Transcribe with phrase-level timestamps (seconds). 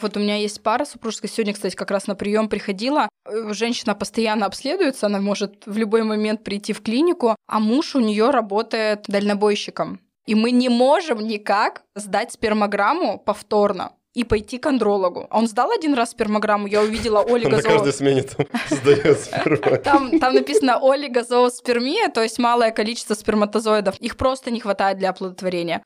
[0.00, 1.30] Вот у меня есть пара супружеская.
[1.30, 3.08] Сегодня, кстати, как раз на прием приходила.
[3.26, 8.00] Э, женщина постоянно обследуется, она может в любой момент прийти в клинику, а муж у
[8.00, 10.00] нее работает дальнобойщиком.
[10.26, 15.26] И мы не можем никак сдать спермограмму повторно и пойти к андрологу.
[15.30, 17.56] Он сдал один раз спермограмму, я увидела олигозоо...
[17.56, 19.76] На каждой смене там сдает сперма.
[19.78, 23.96] Там, там написано олигозооспермия, то есть малое количество сперматозоидов.
[23.96, 25.82] Их просто не хватает для оплодотворения.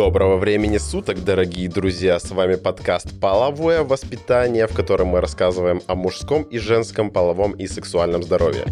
[0.00, 2.18] Доброго времени суток, дорогие друзья!
[2.18, 7.66] С вами подкаст «Половое воспитание», в котором мы рассказываем о мужском и женском половом и
[7.66, 8.64] сексуальном здоровье.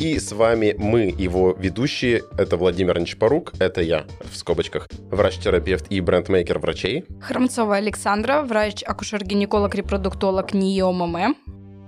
[0.00, 2.24] И с вами мы, его ведущие.
[2.36, 7.04] Это Владимир Нечпорук, это я, в скобочках, врач-терапевт и брендмейкер врачей.
[7.20, 11.36] Хромцова Александра, врач-акушер-гинеколог-репродуктолог НИОММ.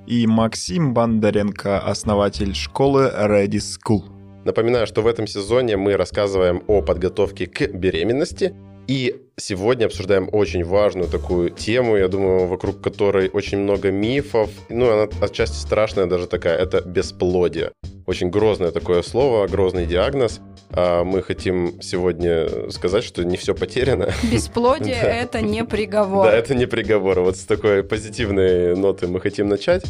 [0.06, 4.19] И Максим Бондаренко, основатель школы Ready School.
[4.50, 8.52] Напоминаю, что в этом сезоне мы рассказываем о подготовке к беременности.
[8.88, 14.50] И сегодня обсуждаем очень важную такую тему, я думаю, вокруг которой очень много мифов.
[14.68, 16.58] Ну, она отчасти страшная даже такая.
[16.58, 17.70] Это бесплодие.
[18.06, 20.40] Очень грозное такое слово, грозный диагноз.
[20.70, 24.12] А мы хотим сегодня сказать, что не все потеряно.
[24.32, 26.26] Бесплодие— это не приговор.
[26.26, 27.20] Да, это не приговор.
[27.20, 29.84] Вот с такой позитивной ноты мы хотим начать.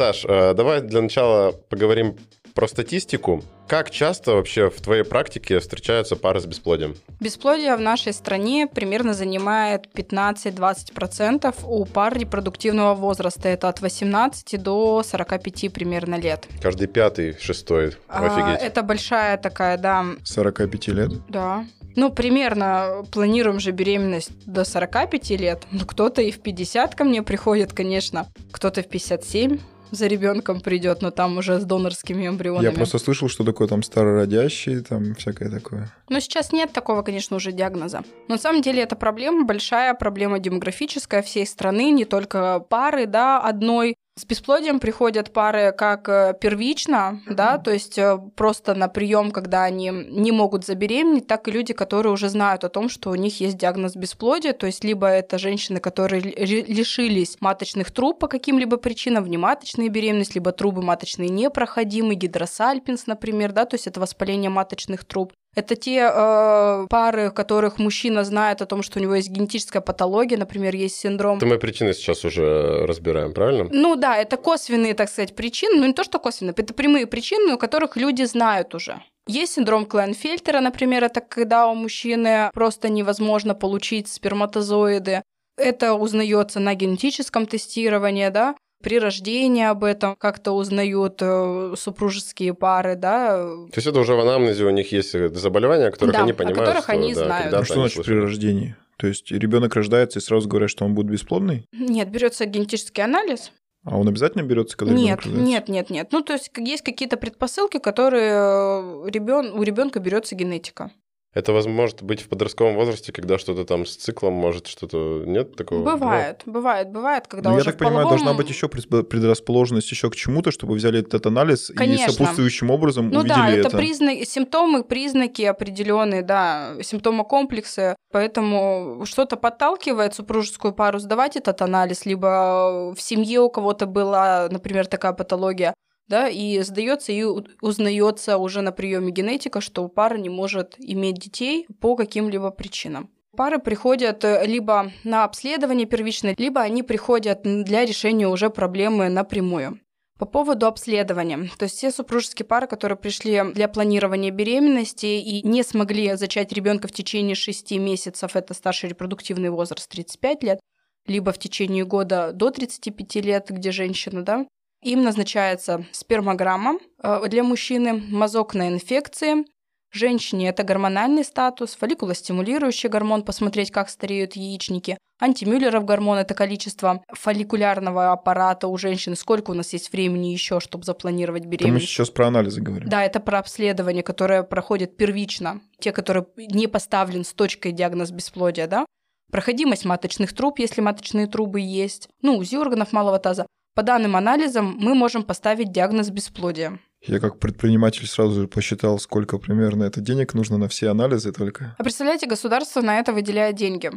[0.00, 2.16] Саш, э, давай для начала поговорим
[2.54, 3.44] про статистику.
[3.68, 6.96] Как часто вообще в твоей практике встречаются пары с бесплодием?
[7.20, 13.50] Бесплодие в нашей стране примерно занимает 15-20% у пар репродуктивного возраста.
[13.50, 16.48] Это от 18 до 45 примерно лет.
[16.62, 17.92] Каждый пятый, шестой.
[18.08, 18.62] А, Офигеть.
[18.62, 20.06] Это большая такая, да.
[20.24, 21.10] 45 лет?
[21.28, 21.66] Да.
[21.94, 25.66] Ну, примерно планируем же беременность до 45 лет.
[25.70, 28.28] Ну, кто-то и в 50 ко мне приходит, конечно.
[28.50, 29.58] Кто-то в 57
[29.90, 32.64] за ребенком придет, но там уже с донорскими эмбрионами.
[32.64, 35.92] Я просто слышал, что такое там старородящий, там всякое такое.
[36.08, 38.02] Но сейчас нет такого, конечно, уже диагноза.
[38.28, 43.40] Но на самом деле это проблема, большая проблема демографическая всей страны, не только пары, да,
[43.40, 49.30] одной с бесплодием приходят пары как э, первично, да, то есть э, просто на прием,
[49.30, 53.14] когда они не могут забеременеть, так и люди, которые уже знают о том, что у
[53.14, 58.76] них есть диагноз бесплодия, то есть либо это женщины, которые лишились маточных труб по каким-либо
[58.76, 65.06] причинам, внематочная беременность, либо трубы маточные непроходимы, гидросальпинс, например, да, то есть это воспаление маточных
[65.06, 65.32] труб.
[65.56, 70.36] Это те э, пары, которых мужчина знает о том, что у него есть генетическая патология,
[70.36, 71.38] например, есть синдром.
[71.38, 73.68] Это мы причины сейчас уже разбираем, правильно?
[73.70, 77.54] Ну да, это косвенные, так сказать, причины, ну не то, что косвенные, это прямые причины,
[77.54, 79.02] у которых люди знают уже.
[79.26, 85.22] Есть синдром Кленфельтера, например, это когда у мужчины просто невозможно получить сперматозоиды.
[85.56, 92.96] Это узнается на генетическом тестировании, да при рождении об этом как-то узнают э, супружеские пары,
[92.96, 93.36] да.
[93.44, 96.58] То есть это уже в анамнезе у них есть заболевания, о которых да, они понимают,
[96.58, 97.54] о которых что, они да, знают.
[97.54, 98.76] А что значит при рождении?
[98.96, 101.66] То есть ребенок рождается и сразу говорят, что он будет бесплодный?
[101.72, 103.52] Нет, берется генетический анализ.
[103.84, 106.08] А он обязательно берется, когда нет, нет, нет, нет.
[106.12, 109.52] Ну, то есть есть какие-то предпосылки, которые э, ребен...
[109.54, 110.90] у ребенка берется генетика.
[111.32, 115.84] Это возможно быть в подростковом возрасте, когда что-то там с циклом, может, что-то нет такого?
[115.84, 116.52] Бывает, да?
[116.52, 118.18] бывает, бывает, когда Но уже я так понимаю, половом...
[118.18, 122.10] должна быть еще предрасположенность еще к чему-то, чтобы взяли этот анализ Конечно.
[122.10, 123.68] и сопутствующим образом ну, увидели да, это.
[123.68, 123.76] это.
[123.76, 127.94] Признаки, симптомы, признаки определенные, да, симптомы комплексы.
[128.10, 134.86] Поэтому что-то подталкивает супружескую пару сдавать этот анализ, либо в семье у кого-то была, например,
[134.88, 135.74] такая патология,
[136.10, 137.24] да, и сдается и
[137.62, 143.08] узнается уже на приеме генетика, что пара не может иметь детей по каким-либо причинам.
[143.36, 149.78] Пары приходят э, либо на обследование первичное, либо они приходят для решения уже проблемы напрямую.
[150.18, 151.48] По поводу обследования.
[151.56, 156.88] То есть все супружеские пары, которые пришли для планирования беременности и не смогли зачать ребенка
[156.88, 160.60] в течение 6 месяцев, это старший репродуктивный возраст 35 лет,
[161.06, 164.46] либо в течение года до 35 лет, где женщина, да,
[164.82, 169.44] им назначается спермограмма э, для мужчины, мазок на инфекции.
[169.92, 174.96] Женщине это гормональный статус, фолликулостимулирующий гормон, посмотреть, как стареют яичники.
[175.20, 180.84] Антимюллеров гормон– это количество фолликулярного аппарата у женщины, сколько у нас есть времени еще, чтобы
[180.84, 181.84] запланировать беременность.
[181.84, 182.88] мы сейчас про анализы говорим.
[182.88, 185.60] Да, это про обследование, которое проходит первично.
[185.78, 188.86] Те, которые не поставлен с точкой диагноз бесплодия, да?
[189.30, 192.08] Проходимость маточных труб, если маточные трубы есть.
[192.22, 193.46] Ну, УЗИ органов малого таза.
[193.80, 196.78] По данным анализам мы можем поставить диагноз бесплодия.
[197.00, 201.74] Я как предприниматель сразу же посчитал, сколько примерно это денег нужно на все анализы только.
[201.78, 203.90] А представляете, государство на это выделяет деньги.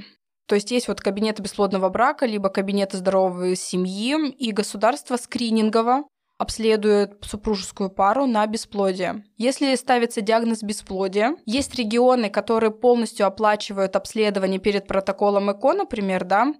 [0.48, 6.06] То есть есть вот кабинеты бесплодного брака, либо кабинеты здоровой семьи, и государство скринингово
[6.38, 9.26] обследует супружескую пару на бесплодие.
[9.36, 16.54] Если ставится диагноз бесплодия, есть регионы, которые полностью оплачивают обследование перед протоколом ЭКО, например, да,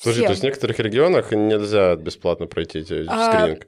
[0.00, 3.66] Слушай, то есть в некоторых регионах нельзя бесплатно пройти А, скрининг?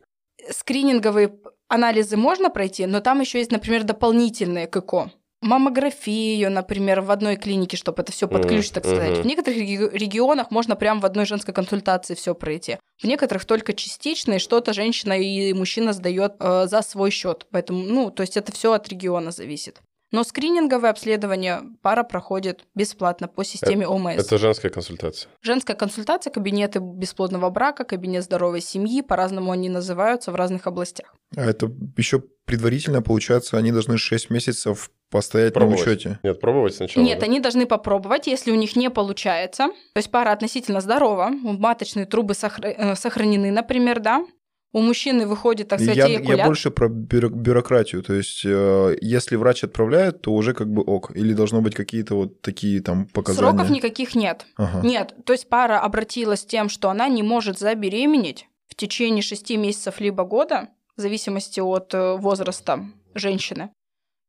[0.50, 1.34] скрининговые
[1.68, 5.10] анализы можно пройти, но там еще есть, например, дополнительные к ЭКО.
[5.42, 9.10] Маммографию, например, в одной клинике, чтобы это все под ключ, так сказать.
[9.14, 9.22] мгм.
[9.22, 12.78] В некоторых реги- регионах можно прям в одной женской консультации все пройти.
[13.00, 17.46] В некоторых только частично, и что-то женщина и мужчина сдает э, за свой счет.
[17.50, 19.80] Поэтому, ну, то есть это все от региона зависит.
[20.12, 24.16] Но скрининговое обследование пара проходит бесплатно по системе ОМС.
[24.16, 25.30] Это женская консультация.
[25.40, 31.14] Женская консультация, кабинеты бесплодного брака, кабинет здоровой семьи, по-разному они называются в разных областях.
[31.34, 35.78] А это еще предварительно, получается, они должны 6 месяцев постоять Пробовать.
[35.78, 36.18] на учете.
[36.22, 37.04] Нет, пробовать сначала.
[37.04, 37.26] Нет, да?
[37.26, 39.68] они должны попробовать, если у них не получается.
[39.94, 44.24] То есть пара относительно здорова, маточные трубы сохра- э, сохранены, например, да.
[44.74, 46.38] У мужчины выходит, так сказать, я, эякулят.
[46.38, 48.02] я больше про бюро- бюрократию.
[48.02, 51.10] То есть, э, если врач отправляет, то уже как бы ок.
[51.14, 53.50] Или должно быть какие-то вот такие там показания.
[53.50, 54.46] Сроков никаких нет.
[54.56, 54.86] Ага.
[54.86, 59.58] Нет, то есть пара обратилась с тем, что она не может забеременеть в течение шести
[59.58, 63.70] месяцев либо года, в зависимости от э, возраста женщины.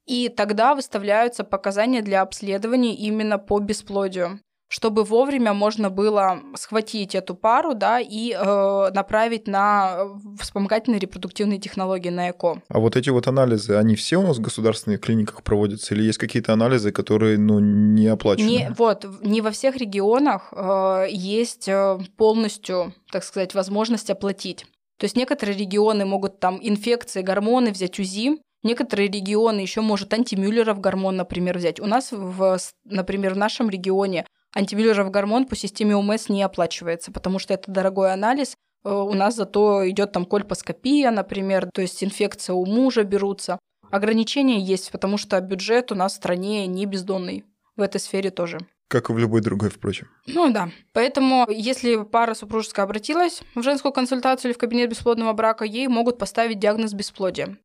[0.06, 4.42] И тогда выставляются показания для обследования именно по бесплодию,
[4.74, 10.08] чтобы вовремя можно было схватить эту пару, да, и э, направить на
[10.40, 12.64] вспомогательные репродуктивные технологии на ЭКО.
[12.70, 15.94] А вот эти вот анализы, они все у нас в государственных клиниках проводятся?
[15.94, 18.48] Или есть какие-то анализы, которые, ну, не оплачены?
[18.48, 24.66] Не, вот, не во всех регионах э, есть э, полностью, так сказать, возможность оплатить.
[24.98, 30.80] То есть некоторые регионы могут там инфекции, гормоны взять УЗИ, некоторые регионы еще может антимюллеров
[30.80, 31.80] гормон, например, взять.
[31.80, 37.40] У нас, в, например, в нашем регионе антимюллеров гормон по системе ОМС не оплачивается, потому
[37.40, 38.56] что это дорогой анализ.
[38.84, 43.60] Э, У нас зато идет там кольпоскопия, например, то есть инфекция у мужа берутся.
[43.92, 47.46] Ограничения есть, потому что бюджет у нас в стране не бездонный
[47.76, 48.60] в этой сфере тоже.
[48.88, 50.08] Как и в любой другой, впрочем.
[50.28, 50.70] Ну да.
[50.94, 56.20] Поэтому, если пара супружеская обратилась в женскую консультацию или в кабинет бесплодного брака, ей могут
[56.20, 57.58] поставить диагноз бесплодия.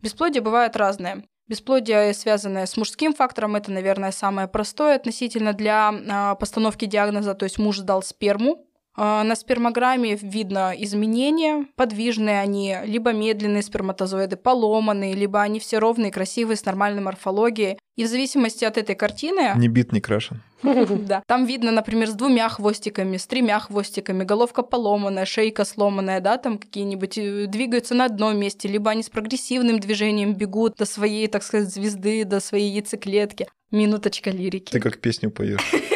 [0.00, 1.24] Бесплодие бывает разное.
[1.48, 7.34] Бесплодие, связанное с мужским фактором, это, наверное, самое простое относительно для а, постановки диагноза.
[7.34, 8.65] То есть муж сдал сперму,
[8.96, 16.56] на спермограмме видно изменения, подвижные они, либо медленные сперматозоиды, поломанные, либо они все ровные, красивые,
[16.56, 17.78] с нормальной морфологией.
[17.96, 20.42] И в зависимости от этой картины Не бит, не крашен.
[20.62, 21.22] да.
[21.26, 26.58] Там видно, например, с двумя хвостиками, с тремя хвостиками, головка поломанная, шейка сломанная, да, там
[26.58, 31.42] какие-нибудь э, двигаются на одном месте, либо они с прогрессивным движением бегут до своей, так
[31.42, 33.48] сказать, звезды, до своей яйцеклетки.
[33.70, 34.72] Минуточка лирики.
[34.72, 35.72] Ты как песню поешь.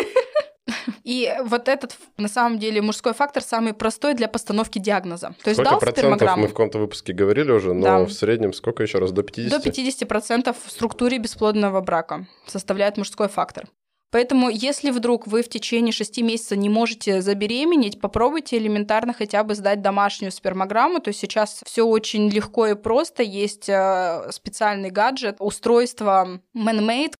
[1.04, 5.34] И вот этот, на самом деле, мужской фактор самый простой для постановки диагноза.
[5.42, 7.98] То есть Сколько дал процентов мы в каком-то выпуске говорили уже, но Да.
[8.04, 9.12] в среднем сколько еще раз?
[9.12, 9.62] До 50?
[9.62, 13.66] До 50% в структуре бесплодного брака составляет мужской фактор.
[14.12, 19.54] Поэтому, если вдруг вы в течение 6 месяцев не можете забеременеть, попробуйте элементарно хотя бы
[19.54, 20.98] сдать домашнюю спермограмму.
[20.98, 23.22] То есть сейчас все очень легко и просто.
[23.22, 27.12] Есть э, специальный гаджет, устройство ManMade,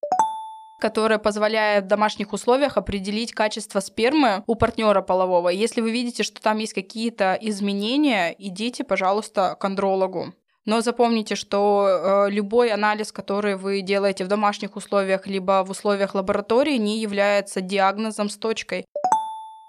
[0.81, 5.49] которое позволяет в домашних условиях определить качество спермы у партнера полового.
[5.49, 10.35] Если вы видите, что там есть какие-то изменения, идите, пожалуйста, к андрологу.
[10.67, 16.15] Но запомните, что э, любой анализ, который вы делаете в домашних условиях, либо в условиях
[16.15, 18.85] лаборатории, не является диагнозом с точкой.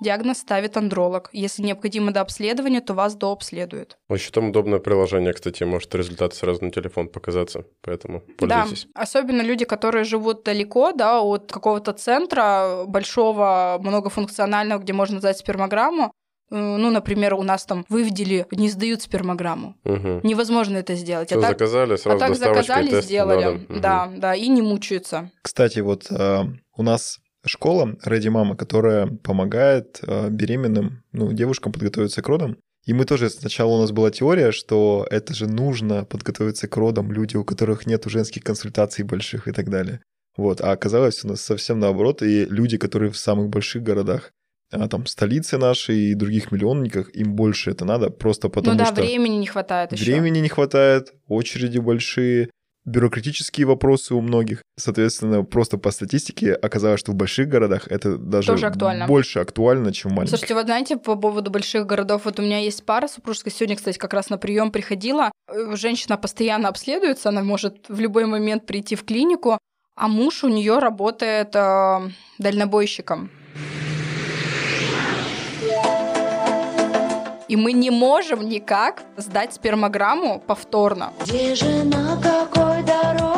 [0.01, 1.29] Диагноз ставит андролог.
[1.31, 3.97] Если необходимо до обследования, то вас дообследуют.
[4.09, 8.87] Еще там удобное приложение, кстати, может результаты сразу на телефон показаться, поэтому пользуйтесь.
[8.93, 15.37] Да, особенно люди, которые живут далеко, да, от какого-то центра большого, многофункционального, где можно сдать
[15.37, 16.11] спермограмму.
[16.49, 19.75] Э, Ну, например, у нас там выведели, не сдают спермограмму.
[19.85, 20.21] Угу.
[20.23, 21.29] Невозможно это сделать.
[21.29, 23.45] Все а так, заказали, а сразу так доставочкой заказали, сделали.
[23.69, 23.81] Мгм.
[23.81, 25.29] Да, да, и не мучаются.
[25.43, 26.43] Кстати, вот э,
[26.75, 32.57] у нас школа Ready Mama, которая помогает э, беременным ну, девушкам подготовиться к родам.
[32.85, 37.11] И мы тоже сначала у нас была теория, что это же нужно подготовиться к родам
[37.11, 40.01] люди, у которых нет женских консультаций больших и так далее.
[40.35, 44.31] Вот, а оказалось у нас совсем наоборот, и люди, которые в самых больших городах,
[44.71, 48.85] а, там столицы наши и других миллионниках, им больше это надо, просто потому ну да,
[48.85, 50.05] что времени не хватает еще.
[50.05, 52.49] времени не хватает, очереди большие,
[52.85, 54.63] бюрократические вопросы у многих.
[54.77, 59.07] Соответственно, просто по статистике оказалось, что в больших городах это даже Тоже актуально.
[59.07, 60.29] больше актуально, чем в маленьких.
[60.31, 63.97] Слушайте, вот знаете, по поводу больших городов, вот у меня есть пара супружеская, сегодня, кстати,
[63.97, 65.31] как раз на прием приходила.
[65.47, 69.57] Э, Женщина постоянно обследуется, она может в любой момент прийти в клинику,
[69.95, 71.99] а муж у нее работает э,
[72.39, 73.29] дальнобойщиком.
[77.51, 81.11] И мы не можем никак сдать спермограмму повторно.
[81.21, 83.30] Где же на какой дороге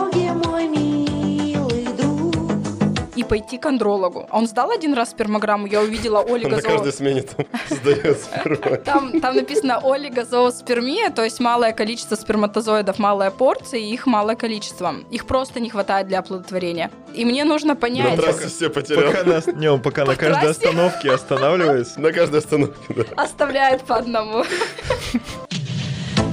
[3.24, 4.28] И пойти к андрологу.
[4.32, 6.62] Он сдал один раз спермограмму, я увидела Он на олигозоо...
[6.72, 8.78] каждой смене там сдает сперма.
[8.78, 14.96] Там, там написано олигозооспермия, то есть малое количество сперматозоидов, малая порция, и их малое количество.
[15.10, 16.92] Их просто не хватает для оплодотворения.
[17.14, 19.12] И мне нужно На понять, трассе все потерял.
[19.12, 20.68] Пока на, не, он пока на каждой трассе?
[20.68, 22.02] остановке останавливается.
[22.02, 23.04] На каждой остановке, да.
[23.16, 24.44] оставляет по одному.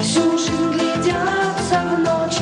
[0.01, 2.39] Всю жизнь глядятся в ночь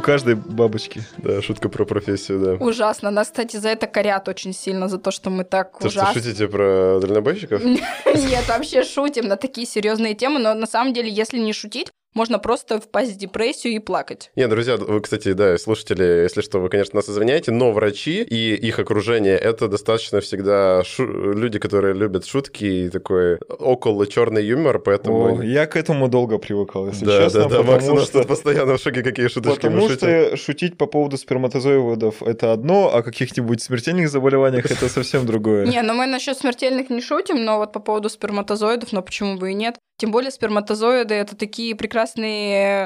[0.00, 1.02] У каждой бабочки.
[1.18, 2.52] Да, шутка про профессию, да.
[2.64, 3.10] Ужасно.
[3.10, 6.22] Нас, кстати, за это корят очень сильно, за то, что мы так То, что ужасно...
[6.22, 7.62] шутите про дальнобойщиков?
[7.64, 12.38] Нет, вообще шутим на такие серьезные темы, но на самом деле, если не шутить, можно
[12.38, 14.30] просто впасть в депрессию и плакать.
[14.36, 18.54] Не, друзья, вы, кстати, да, слушатели, если что, вы, конечно, нас извиняете, но врачи и
[18.54, 24.80] их окружение это достаточно всегда шу- люди, которые любят шутки и такой около черный юмор,
[24.80, 25.38] поэтому.
[25.38, 27.42] О, я к этому долго привыкал, если да, честно.
[27.42, 29.90] да, да, Макс у потому нас что, тут постоянно в шоке, какие шуточки мы потому
[29.90, 35.66] что шутить по поводу сперматозоидов это одно, а каких-нибудь смертельных заболеваниях это совсем другое.
[35.66, 39.52] Не, ну мы насчет смертельных не шутим, но вот по поводу сперматозоидов, но почему бы
[39.52, 39.76] и нет?
[39.98, 41.99] Тем более сперматозоиды это такие прекрасные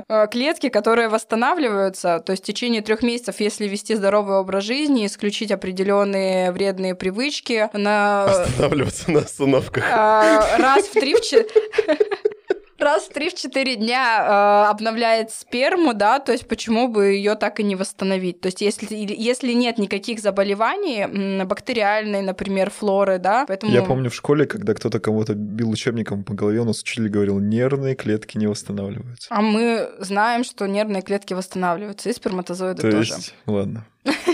[0.09, 2.21] э, клетки, которые восстанавливаются.
[2.25, 7.69] То есть в течение трех месяцев, если вести здоровый образ жизни, исключить определенные вредные привычки,
[7.73, 9.85] на Останавливаться на остановках.
[9.85, 11.21] э, раз в три в
[12.79, 17.35] раз в три в четыре дня э, обновляет сперму, да, то есть почему бы ее
[17.35, 18.41] так и не восстановить?
[18.41, 23.73] То есть если, если нет никаких заболеваний, бактериальной, например, флоры, да, поэтому...
[23.73, 27.39] Я помню в школе, когда кто-то кого-то бил учебником по голове, у нас учитель говорил,
[27.39, 29.29] нервные клетки не восстанавливаются.
[29.31, 33.15] А мы знаем, что нервные клетки восстанавливаются, и сперматозоиды То тоже.
[33.15, 33.87] есть, ладно.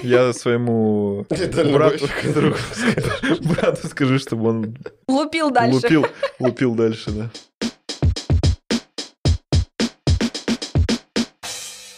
[0.02, 1.26] Я своему
[1.72, 2.08] брату,
[3.42, 5.74] брату скажу, чтобы он Лупил дальше.
[5.76, 6.06] лупил,
[6.38, 7.30] лупил дальше, да.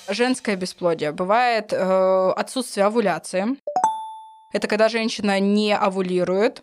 [0.09, 1.13] Женское бесплодие.
[1.13, 3.57] Бывает э, отсутствие овуляции.
[4.53, 6.63] Это когда женщина не овулирует.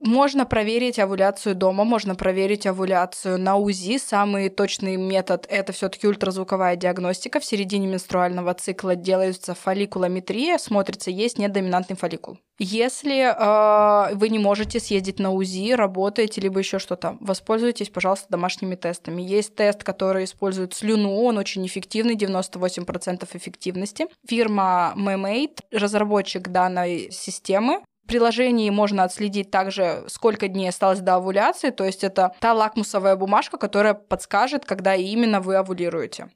[0.00, 3.98] Можно проверить овуляцию дома, можно проверить овуляцию на УЗИ.
[3.98, 7.40] Самый точный метод– это все таки ультразвуковая диагностика.
[7.40, 12.38] В середине менструального цикла делается фолликулометрия, смотрится, есть нет доминантный фолликул.
[12.58, 18.76] Если э, вы не можете съездить на УЗИ, работаете, либо еще что-то, воспользуйтесь, пожалуйста, домашними
[18.76, 19.22] тестами.
[19.22, 24.06] Есть тест, который использует слюну, он очень эффективный, 98% эффективности.
[24.28, 31.84] Фирма MemAid, разработчик данной системы, приложении можно отследить также, сколько дней осталось до овуляции, то
[31.84, 36.28] есть это та лакмусовая бумажка, которая подскажет, когда именно вы овулируете.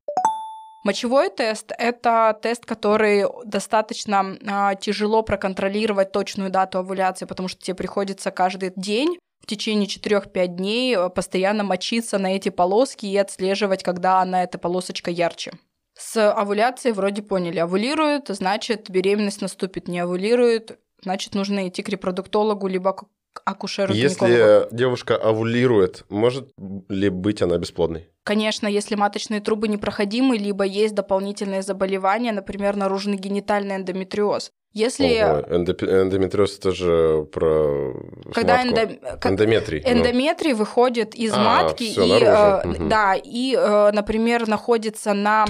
[0.85, 7.75] Мочевой тест– это тест, который достаточно а, тяжело проконтролировать точную дату овуляции, потому что тебе
[7.75, 13.83] приходится каждый день в течение 4-5 дней э, постоянно мочиться на эти полоски и отслеживать,
[13.83, 15.53] когда она, эта полосочка ярче.
[15.99, 17.59] С овуляцией вроде поняли.
[17.59, 19.89] Овулирует, значит, беременность наступит.
[19.89, 23.05] Не овулирует, значит, нужно идти к репродуктологу либо к
[23.45, 24.33] акушеру-гинекологу.
[24.33, 26.51] Если девушка овулирует, может
[26.89, 28.09] ли быть она бесплодной?
[28.25, 34.53] Конечно, если маточные трубы непроходимы, либо есть дополнительные заболевания, например, наружный генитальный эндометриоз.
[34.79, 35.23] Если...
[35.23, 37.95] Ого, Эндометриоз это же про
[38.33, 38.75] Когда матку.
[38.77, 39.83] эндо- как- Эндометрий.
[39.85, 39.91] ну.
[39.93, 45.47] Эндометрий выходит из А, матки и, э, да, и, э, например, находится на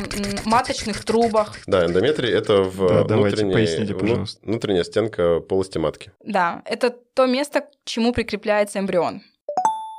[0.46, 1.56] маточных трубах.
[1.66, 4.40] Да, эндометрий это в Да, давайте, внутренней- поясните, вну- пожалуйста.
[4.46, 6.10] внутренняя стенка полости матки.
[6.24, 9.20] Да, это то место, к чему прикрепляется эмбрион.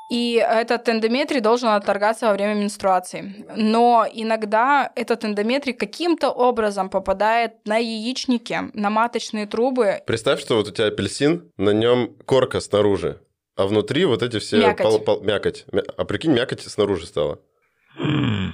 [0.09, 3.45] И этот эндометрий должен отторгаться во время менструации.
[3.55, 10.01] Но иногда этот эндометрий каким-то образом попадает на яичники, на маточные трубы.
[10.07, 13.21] Представь, что вот у тебя апельсин, на нем корка снаружи,
[13.55, 14.83] а внутри вот эти все Мякоть.
[14.85, 15.65] пол- пол- мякоть.
[15.71, 17.39] Мя- А прикинь, мякоть снаружи стала.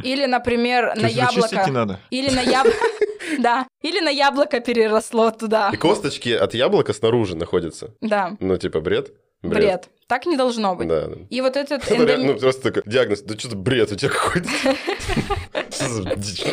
[0.04, 1.64] Или, например, То на яблоко.
[1.66, 2.00] не надо.
[2.10, 2.78] Или на яблоко.
[3.40, 3.68] Да.
[3.82, 5.70] Или на яблоко переросло туда.
[5.74, 7.94] И косточки от яблока снаружи находятся.
[8.00, 8.38] Да.
[8.40, 9.14] Ну, типа бред.
[9.42, 9.90] Бред.
[10.08, 10.88] Так не должно быть.
[10.88, 11.16] Да, да.
[11.32, 14.50] И вот этот эндоми- Ну, просто такой диагноз, да что-то бред у тебя какой-то.
[15.72, 16.44] Что за дичь?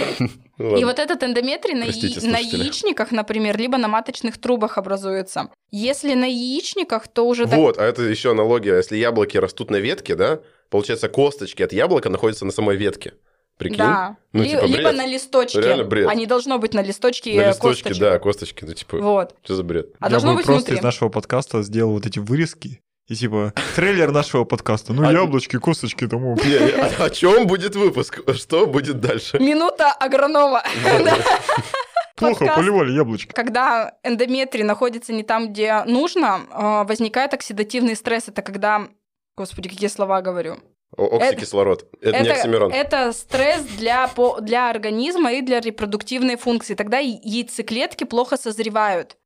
[0.59, 5.51] И вот этот эндометрий на, яичниках, например, либо на маточных трубах образуется.
[5.71, 8.77] Если на яичниках, то уже Вот, а это еще аналогия.
[8.77, 10.41] Если яблоки растут на ветке, да,
[10.71, 13.15] получается, косточки от яблока находятся на самой ветке.
[13.59, 13.77] Прикинь?
[13.79, 14.17] Да.
[14.33, 14.97] Ну, Ли- типа, либо бред.
[14.97, 15.61] на листочке.
[15.61, 16.09] Реально бред.
[16.09, 18.01] А не должно быть на листочке На листочке, косточек.
[18.01, 18.65] да, косточки.
[18.65, 19.35] Ну, типа, Вот.
[19.45, 19.91] что за бред?
[20.01, 20.77] А Я должно бы быть просто внутри.
[20.79, 22.81] из нашего подкаста сделал вот эти вырезки.
[23.09, 24.93] И типа, трейлер нашего подкаста.
[24.93, 26.37] Ну, А- яблочки, косточки, тому.
[26.37, 28.21] Не, не, а о чем будет выпуск?
[28.35, 29.39] Что будет дальше?
[29.41, 30.63] Минута агронома.
[30.85, 31.17] Да.
[32.17, 32.57] Плохо Подкаст.
[32.61, 33.33] поливали яблочки.
[33.33, 38.29] Когда эндометрий находится не там, где нужно, э, возникает оксидативный стресс.
[38.29, 38.87] Это когда...
[39.37, 40.59] Господи, какие слова говорю.
[40.97, 41.89] Оксикислород.
[42.01, 42.71] Это не оксимирон.
[42.71, 46.75] это стресс для, по- для организма и для репродуктивной функции.
[46.75, 49.17] Тогда яйцеклетки плохо созревают.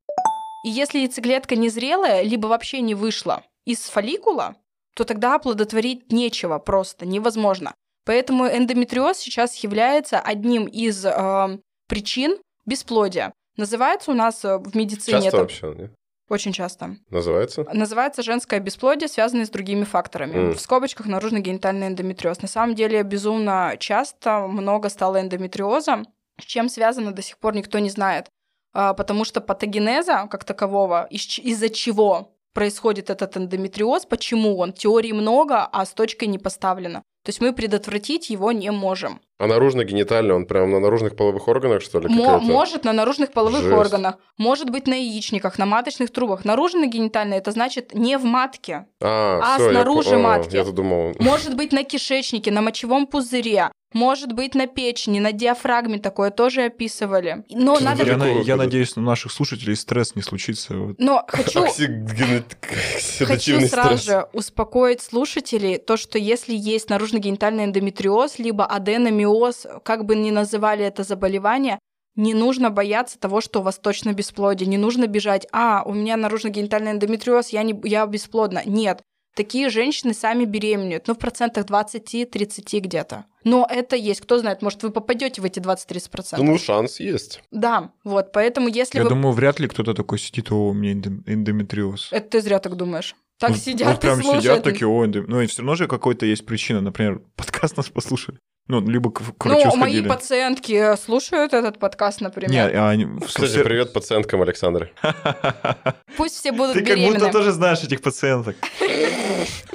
[0.64, 4.56] И если яйцеклетка незрелая, либо вообще не вышла из фолликула,
[4.94, 7.74] то тогда оплодотворить нечего просто, невозможно.
[8.06, 11.58] Поэтому эндометриоз сейчас является одним из э,
[11.88, 13.32] причин бесплодия.
[13.56, 15.90] Называется у нас э, в медицине Часто это вообще не?
[16.28, 16.96] очень часто.
[17.10, 17.64] называется?
[17.72, 20.38] Называется женское бесплодие, связанное с другими факторами.
[20.38, 20.54] Мгм.
[20.54, 22.42] В скобочках наружно-генитальный эндометриоз.
[22.42, 26.04] На самом деле безумно часто много стало эндометриоза.
[26.40, 28.28] С чем связано, до сих пор никто не знает.
[28.72, 35.12] А, Потому что патогенеза как такового, из- из-за чего происходит этот эндометриоз, почему он, теорий
[35.12, 37.02] много, а с точкой не поставлено.
[37.22, 39.20] То есть мы предотвратить его не можем.
[39.38, 42.08] А наружно-генитальный, он прям на наружных половых органах, что ли?
[42.08, 43.76] Мо- может на наружных половых Жесть.
[43.76, 46.46] органах, может быть на яичниках, на маточных трубах.
[46.46, 50.56] Наружно-генитальный это значит не в матке, А, а всё, я снаружи а, матки.
[50.56, 51.12] Я-то думал...
[51.18, 56.64] Может быть, на кишечнике, на мочевом пузыре, может быть, на печени, на диафрагме такое тоже
[56.64, 57.44] описывали.
[57.50, 58.04] Но надо...
[58.04, 60.74] Я, на- я надеюсь, у наших слушателей стресс не случится.
[60.98, 61.64] Но хочу,
[63.24, 70.14] хочу сразу же успокоить слушателей, то, что если есть наружно-генитальный эндометриоз, либо аденомиоз, как бы
[70.14, 71.78] ни называли это заболевание,
[72.16, 74.68] не нужно бояться того, что у вас точно бесплодие.
[74.68, 78.62] Не нужно бежать, а, у меня наружно-генитальный эндометриоз, я, не, я бесплодна.
[78.66, 79.02] Нет.
[79.36, 83.26] Такие женщины сами беременеют, ну, в процентах 20-30 где-то.
[83.44, 84.22] Но это есть.
[84.22, 86.42] Кто знает, может, вы попадете в эти 20-30%.
[86.42, 87.42] Ну, шанс есть.
[87.50, 88.32] Да, вот.
[88.32, 89.10] Поэтому, если Я вы...
[89.10, 92.08] думаю, вряд ли кто-то такой сидит, о, у меня эндом- эндометриоз.
[92.12, 93.14] Это ты зря так думаешь.
[93.38, 94.42] Так Ну, сидят вот и прям слушают.
[94.42, 96.80] сидят такие, о, эндом- Ну, и все равно же какой-то есть причина.
[96.80, 98.38] Например, подкаст нас послушали.
[98.68, 100.08] Ну, либо к, к врачу Ну, мои сходили.
[100.08, 102.50] пациентки слушают этот подкаст, например.
[102.50, 103.06] Не, а они...
[103.24, 104.90] Кстати, привет пациенткам Александры.
[106.16, 108.56] Пусть все будут Ты как будто тоже знаешь этих пациенток.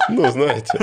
[0.08, 0.78] Ну, знаете.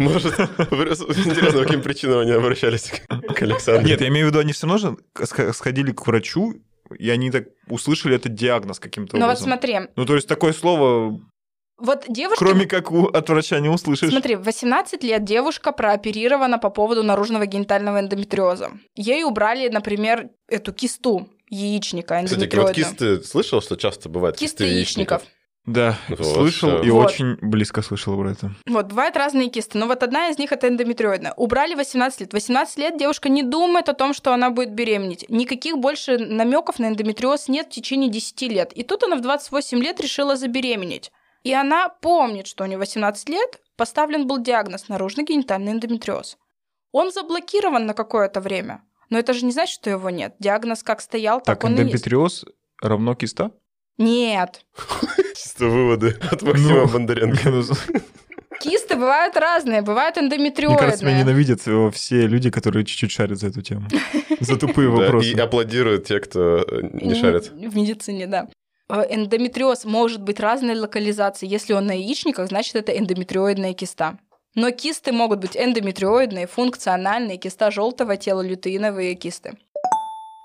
[0.00, 2.90] Может, интересно, по каким причинам они обращались
[3.36, 3.84] к- Александре.
[3.84, 4.78] Нет, я имею в виду, они все равно
[5.18, 6.54] же сх- сходили к врачу,
[6.98, 9.46] и они так услышали этот диагноз каким-то Ну вот образом.
[9.48, 11.20] смотри, Ну, то есть такое слово,
[11.82, 12.44] вот девушка...
[12.44, 14.10] кроме как у- от врача, не услышишь.
[14.10, 18.70] Смотри, в 18 лет девушка прооперирована по поводу наружного генитального эндометриоза.
[18.94, 25.22] Ей убрали, например, эту кисту яичника Кстати, вот кисты, слышал, что часто бывает Кисты яичников.
[25.64, 26.82] Да, Вот, слышал всё.
[26.82, 27.06] и Вот.
[27.06, 28.52] очень близко слышал про это.
[28.66, 31.34] Вот, бывают разные кисты, но вот одна из них это эндометриоидная.
[31.36, 32.32] Убрали 18 лет.
[32.32, 35.24] 18 лет девушка не думает о том, что она будет беременеть.
[35.28, 38.72] Никаких больше намеков на эндометриоз нет в течение 10 лет.
[38.72, 41.12] И тут она в 28 лет решила забеременеть.
[41.44, 46.38] И она помнит, что у нее 18 лет, поставлен был диагноз наружный генитальный эндометриоз.
[46.92, 48.82] Он заблокирован на какое-то время.
[49.10, 50.34] Но это же не значит, что его нет.
[50.38, 51.86] Диагноз как стоял, так, Так, он и есть.
[51.88, 52.44] эндометриоз
[52.80, 53.50] равно киста?
[53.98, 54.64] Нет.
[55.34, 56.88] Чисто выводы от Максима Ну.
[56.88, 57.48] Бондаренко.
[57.50, 57.62] Мне
[58.60, 59.82] Кисты бывают разные.
[59.82, 60.78] Бывают эндометриоидные.
[60.78, 61.60] кажется, меня ненавидят
[61.94, 63.88] все люди, которые чуть-чуть шарят за эту тему.
[64.40, 65.32] За тупые вопросы.
[65.32, 67.50] И аплодируют те, кто не шарит.
[67.50, 68.48] В медицине, да.
[68.88, 71.46] Э, Эндометриоз может быть разной локализации.
[71.46, 74.18] Если он на яичниках, значит, это эндометриоидная киста.
[74.54, 79.56] Но кисты могут быть эндометриоидные, функциональные, киста желтого тела, лютеиновые кисты.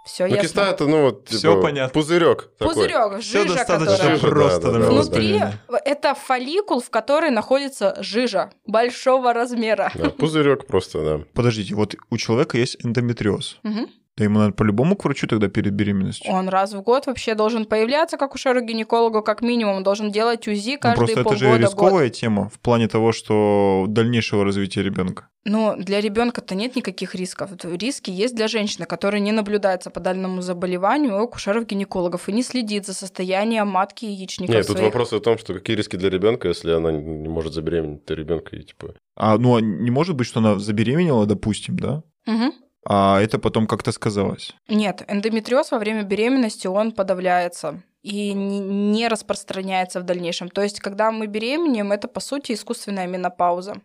[0.05, 0.41] Все Ну, ясно.
[0.43, 1.93] киста это, ну, вот, типа, Всё понятно.
[1.93, 2.49] Пузырек.
[2.57, 4.15] Пузырек, Все жижа, достаточно которая...
[4.15, 4.85] Жижа, просто, да, да, да.
[4.91, 5.53] Внутри взгляд.
[5.83, 9.91] это фолликул, в который находится жижа большого размера.
[9.95, 11.25] Да, пузырек просто, да.
[11.33, 13.57] Подождите, вот у человека есть эндометриоз.
[13.63, 13.89] Мгм.
[14.17, 16.31] Да ему надо по-любому к врачу тогда перед беременностью.
[16.31, 19.77] Он раз в год вообще должен появляться, как у гинекологу как минимум.
[19.77, 21.71] Он должен делать УЗИ Ну, каждые просто это же полгода, год.
[21.71, 25.27] рисковая тема в плане того, что дальнейшего развития ребенка.
[25.45, 27.51] Ну, для ребенка-то нет никаких рисков.
[27.63, 32.87] Риски есть для женщины, которая не наблюдается по дальному заболеванию у акушеров-гинекологов и не следит
[32.87, 34.93] за состоянием матки и яичников Нет, тут своих.
[34.93, 38.63] вопрос о том, что какие риски для ребенка, если она не может забеременеть ребенка и
[38.63, 38.95] типа.
[39.15, 42.03] А ну а не может быть, что она забеременела, допустим, да?
[42.25, 42.51] Мгм.
[42.89, 44.53] А это потом как-то сказалось.
[44.69, 47.83] Нет, эндометриоз во время беременности, он подавляется.
[48.03, 50.47] и не- распространяется в дальнейшем.
[50.49, 53.81] То есть, когда мы беременеем, это, по сути, искусственная менопауза.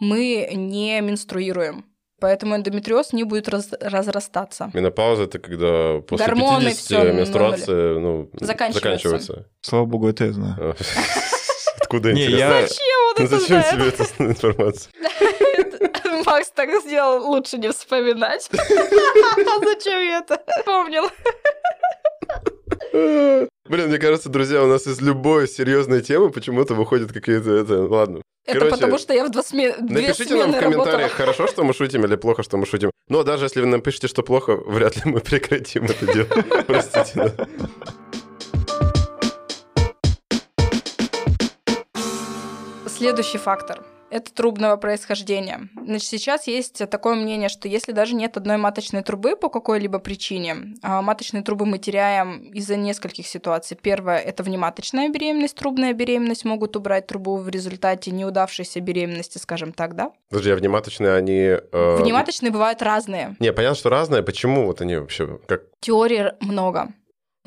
[0.00, 1.84] Мы не менструируем.
[2.20, 4.70] Поэтому эндометриоз не будет раз- разрастаться.
[4.72, 8.80] Менопауза это когда после Гормоны 50 всё на менструация ну, Заканчивается.
[8.80, 9.46] заканчивается.
[9.62, 10.76] Слава богу, это я знаю.
[11.80, 12.66] Откуда интересно?
[12.68, 14.92] Зачем он Ну тебе эта информация?
[16.26, 18.50] Макс так сделал, лучше не вспоминать.
[18.58, 21.04] А Зачем я это помнил?
[22.92, 27.82] Блин, мне кажется, друзья, у нас из любой серьезной темы почему-то выходит какие-то это.
[27.86, 28.22] Ладно.
[28.46, 30.84] Это Короче, потому, что я в два сме- Напишите нам в работала.
[30.84, 32.90] комментариях, хорошо, что мы шутим или плохо, что мы шутим.
[33.08, 36.28] Но даже если вы напишите, что плохо, вряд ли мы прекратим это дело.
[36.66, 37.34] Простите.
[42.86, 45.68] Следующий фактор– это трубного происхождения.
[45.84, 50.74] Значит, сейчас есть такое мнение, что если даже нет одной маточной трубы по какой-либо причине,
[50.82, 53.76] а маточные трубы мы теряем из-за нескольких ситуаций.
[53.80, 59.94] Первое– это внематочная беременность, трубная беременность, могут убрать трубу в результате неудавшейся беременности, скажем так,
[59.94, 60.12] да?
[60.30, 61.40] Подожди, а внематочные они...
[61.40, 63.36] э, Внематочные бывают разные.
[63.38, 64.22] Не, понятно, что разные.
[64.22, 65.38] Почему вот они вообще...
[65.46, 65.62] Как...
[65.80, 66.92] Теорий много.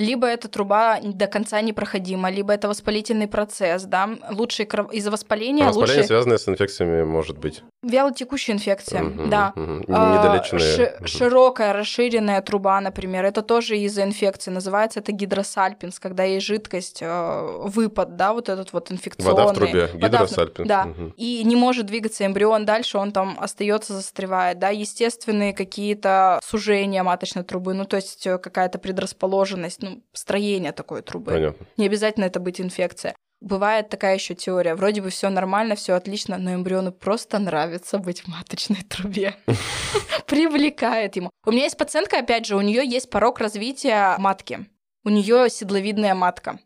[0.01, 4.09] Либо эта труба до конца непроходима, либо это воспалительный процесс, да.
[4.31, 7.61] Лучше кров- из-за воспаления, Воспаление, лучше связанное с инфекциями, может быть.
[7.83, 9.53] вялотекущая инфекция, Мгм, да.
[9.55, 9.83] мгм.
[9.89, 10.75] А, Недолеченные.
[10.75, 11.07] ши- Мгм.
[11.07, 14.49] широкая расширенная труба, например, это тоже из-за инфекции.
[14.51, 19.33] Называется это гидросальпинс, когда есть жидкость, э, выпад, да, вот этот вот инфекционный.
[19.35, 19.87] Вода в трубе.
[19.93, 20.67] Вода в- Гидросальпинс.
[20.67, 20.85] Да.
[20.85, 21.13] Мгм.
[21.17, 27.43] И не может двигаться эмбрион дальше, он там остается, застревает, да, естественные какие-то сужения маточной
[27.43, 31.31] трубы, ну, то есть э, какая-то предрасположенность, ну, строение такой трубы.
[31.31, 31.65] Понятно.
[31.77, 33.15] Не обязательно это быть инфекция.
[33.41, 34.75] Бывает такая еще теория.
[34.75, 39.35] Вроде бы все нормально, все отлично, но эмбриону просто нравится быть в маточной трубе.
[40.27, 41.29] Привлекает ему.
[41.45, 44.67] У меня есть пациентка, опять же, у нее есть порог развития матки.
[45.03, 46.59] У нее седловидная матка.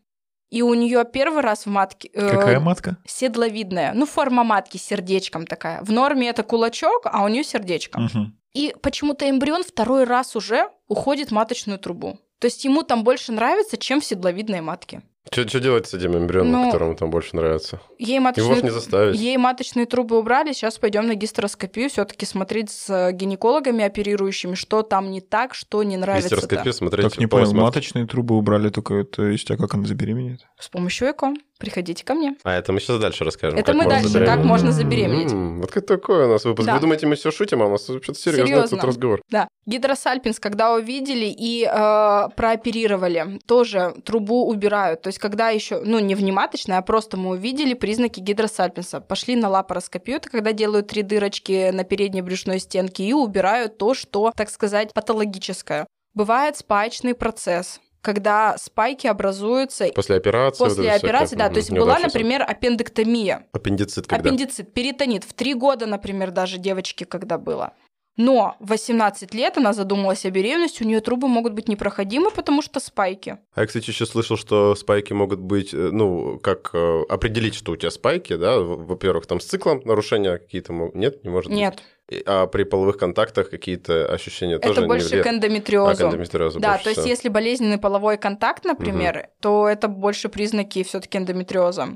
[0.50, 2.08] И у нее первый раз в матке...
[2.12, 2.98] э, Какая матка?
[3.06, 3.92] Седловидная.
[3.94, 5.82] Ну, форма матки с сердечком такая.
[5.82, 7.98] В норме это кулачок, а у нее сердечко.
[7.98, 8.38] Мгм.
[8.54, 12.20] И почему-то эмбрион второй раз уже уходит в маточную трубу.
[12.38, 15.02] То есть ему там больше нравится, чем в седловидной матке.
[15.32, 17.80] Что делать с этим эмбрионом, Ну, которому там больше нравится?
[17.98, 19.18] Ей Его маточные, ж не заставить.
[19.18, 24.82] ей маточные трубы убрали, сейчас пойдем на гистероскопию, все-таки смотреть с э, гинекологами оперирующими, что
[24.82, 26.28] там не так, что не нравится.
[26.30, 27.10] Гистероскопию смотреть.
[27.10, 27.56] Так не понял, матки.
[27.60, 30.42] маточные трубы убрали только, то есть, а как она забеременеет?
[30.60, 31.34] С помощью ЭКО.
[31.58, 32.36] Приходите ко мне.
[32.44, 33.58] А это мы сейчас дальше расскажем.
[33.58, 34.36] Это как мы можно дальше, забеременеть.
[34.36, 35.32] как можно забеременеть.
[35.32, 36.66] М, Вот как такой у нас выпуск.
[36.66, 36.74] Да.
[36.74, 38.76] Вы думаете, мы все шутим, а у нас вообще-то серьезный Серьезно.
[38.76, 39.20] тут разговор.
[39.30, 45.02] Да, гидросальпинс, когда увидели и э, прооперировали, тоже трубу убирают.
[45.02, 49.00] То есть, когда еще, ну, не внематочная, а просто мы увидели признаки гидросальпинса.
[49.00, 53.94] Пошли на лапароскопию, это когда делают три дырочки на передней брюшной стенке и убирают то,
[53.94, 55.86] что, так сказать, патологическое.
[56.14, 60.62] Бывает спаечный процесс когда спайки образуются После операции.
[60.62, 61.48] после операции, как, да.
[61.48, 63.46] То есть была, например, аппендэктомия.
[63.50, 64.28] Аппендицит когда?
[64.28, 65.24] Аппендицит, перитонит.
[65.24, 67.72] В три года, например, даже девочке, когда было.
[68.16, 72.62] Но в 18 лет она задумалась о беременности, у нее трубы могут быть непроходимы, потому
[72.62, 73.38] что спайки.
[73.54, 77.72] А я, кстати, еще слышал, что спайки могут быть, э, ну, как э, определить, что
[77.72, 78.58] у тебя спайки, да?
[78.58, 80.94] Во-первых, там с циклом нарушения какие-то могут...
[80.94, 81.58] Нет, не может быть?
[81.58, 81.82] Нет,
[82.24, 85.26] А при половых контактах какие-то ощущения тоже это не больше влияют?
[85.26, 86.04] к А, эндометриозу.
[86.04, 87.10] к эндометриозу да, то есть всего.
[87.10, 91.88] если болезненный половой контакт, например, то это больше признаки все-таки эндометриоза.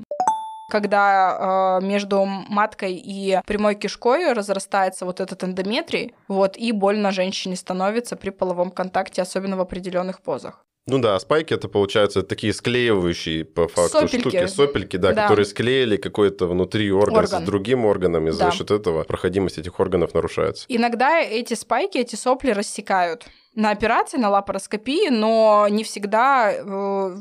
[0.71, 7.57] Когда э, между маткой и прямой кишкой разрастается вот этот эндометрий, вот, и больно женщине
[7.57, 10.63] становится при половом контакте, особенно в определенных позах.
[10.87, 14.19] Ну да, спайки это, получается, такие склеивающие по факту Сопельки.
[14.29, 15.23] штуки, сопельки, да, Да.
[15.23, 17.43] которые склеили какой-то внутри орган, Орган.
[17.43, 18.51] с другим органом, и за Да.
[18.51, 20.65] счет этого проходимость этих органов нарушается.
[20.69, 26.51] Иногда эти спайки, эти сопли рассекают на операции, на лапароскопии, но не всегда...
[26.53, 26.63] э,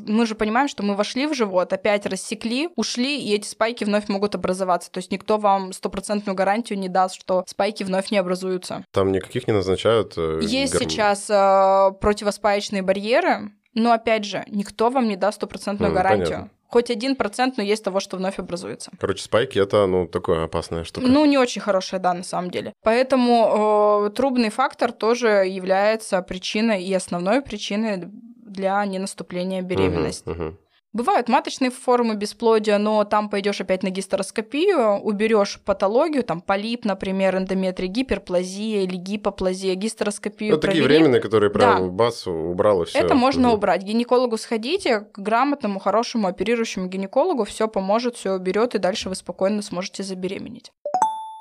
[0.06, 4.08] мы же понимаем, что мы вошли в живот, опять рассекли, ушли, и эти спайки вновь
[4.08, 4.90] могут образоваться.
[4.92, 8.84] То есть никто вам стопроцентную гарантию не даст, что спайки вновь не образуются.
[8.92, 10.14] Там никаких не назначают.
[10.16, 15.90] э, Есть гормон- сейчас э, противоспаечные барьеры, но опять же, никто вам не даст стопроцентную
[15.90, 16.26] М, гарантию.
[16.28, 16.50] понятно.
[16.70, 18.92] Хоть один процент, но есть того, что вновь образуется.
[19.00, 21.06] Короче, спайки это, ну, такая опасная штука.
[21.06, 22.72] Ну, не очень хорошая, да, на самом деле.
[22.82, 30.28] Поэтому э, трубный фактор тоже является причиной и основной причиной для ненаступления беременности.
[30.28, 30.58] Мгм, мгм.
[30.92, 37.36] Бывают маточные формы бесплодия, но там пойдешь опять на гистероскопию, уберешь патологию, там полип, например,
[37.36, 40.98] эндометрий, гиперплазия или гипоплазия, гистероскопию Ну, такие провели.
[41.02, 41.88] временные, которые прям Да.
[41.92, 42.98] бац, убрал и все.
[42.98, 43.82] Это можно убрать.
[43.82, 49.14] К гинекологу сходите, к грамотному, хорошему оперирующему гинекологу все поможет, все уберет, и дальше вы
[49.14, 50.72] спокойно сможете забеременеть.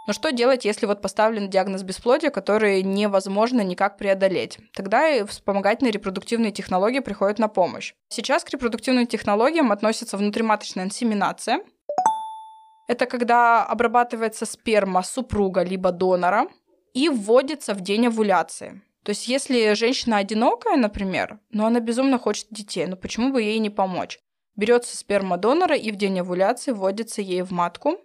[0.09, 4.57] Но что делать, если вот поставлен диагноз бесплодия, который невозможно никак преодолеть?
[4.73, 7.93] Тогда и вспомогательные репродуктивные технологии приходят на помощь.
[8.07, 11.59] Сейчас к репродуктивным технологиям относится внутриматочная инсеминация.
[12.87, 16.47] Это когда обрабатывается сперма супруга либо донора
[16.95, 18.81] и вводится в день овуляции.
[19.03, 23.59] То есть если женщина одинокая, например, но она безумно хочет детей, ну почему бы ей
[23.59, 24.17] не помочь?
[24.55, 27.99] Берется сперма донора и в день овуляции вводится ей в матку,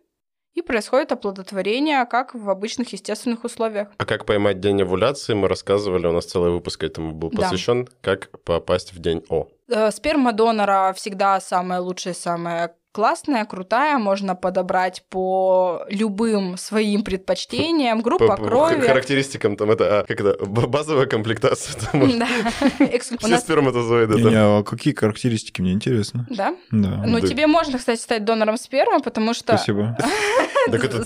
[0.55, 3.89] и происходит оплодотворение, как в обычных естественных условиях.
[3.99, 7.43] А как поймать день овуляции, мы рассказывали, у нас целый выпуск этому был Да.
[7.43, 9.49] посвящен, как попасть в день О.
[9.69, 13.99] Э, Сперма донора всегда самая лучшая, самая классная, крутая.
[13.99, 18.01] Можно подобрать по любым своим предпочтениям.
[18.03, 18.87] Группа По- по крови.
[18.87, 21.75] характеристикам там это, а, как это, базовая комплектация.
[21.81, 22.27] там, Да.
[23.01, 24.15] Все нас- сперматозоиды.
[24.37, 26.27] А какие характеристики, мне интересно.
[26.31, 26.55] Да?
[26.71, 27.03] Да.
[27.05, 29.97] Ну, тебе можно, кстати, стать донором спермы, потому что Спасибо.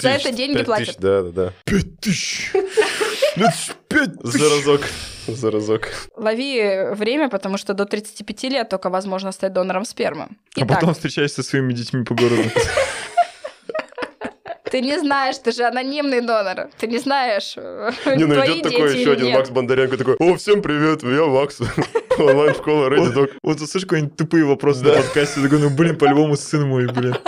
[0.01, 0.87] За это деньги пять платят.
[0.88, 1.53] тысяч, Да, да, да.
[1.64, 2.53] Пять тысяч!
[3.36, 4.80] Это ж пять За разок.
[5.26, 5.88] За разок.
[6.16, 10.28] лови время, потому что до 35 лет только возможно стать донором спермы.
[10.56, 12.42] А Итак, потом встречаешься со своими детьми по городу.
[14.70, 16.68] ты не знаешь, ты же анонимный донор.
[16.78, 19.36] Ты не знаешь, Не, ну твои идет такой еще или один нет.
[19.38, 21.58] Макс Бондаренко такой, о, всем привет, я Макс.
[22.18, 23.30] Онлайн-школа Ready Dog.
[23.42, 24.96] Вот слышишь какие-нибудь тупые вопросы Да.
[24.96, 27.14] на подкасте, такой, ну, блин, по-любому сын мой, блин.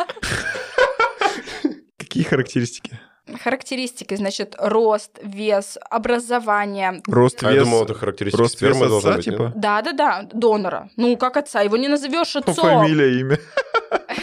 [1.98, 2.98] Какие характеристики?
[3.42, 7.02] Характеристики, значит, рост, вес, образование.
[7.06, 9.26] Рост, А я вес, думал, это характеристика рост, вес спермы должна отца, быть.
[9.26, 9.36] нет?
[9.36, 9.52] типа?
[9.56, 10.90] Да-да-да, донора.
[10.96, 12.54] Ну, как отца, его не назовешь отцом.
[12.54, 13.38] Фамилия, имя.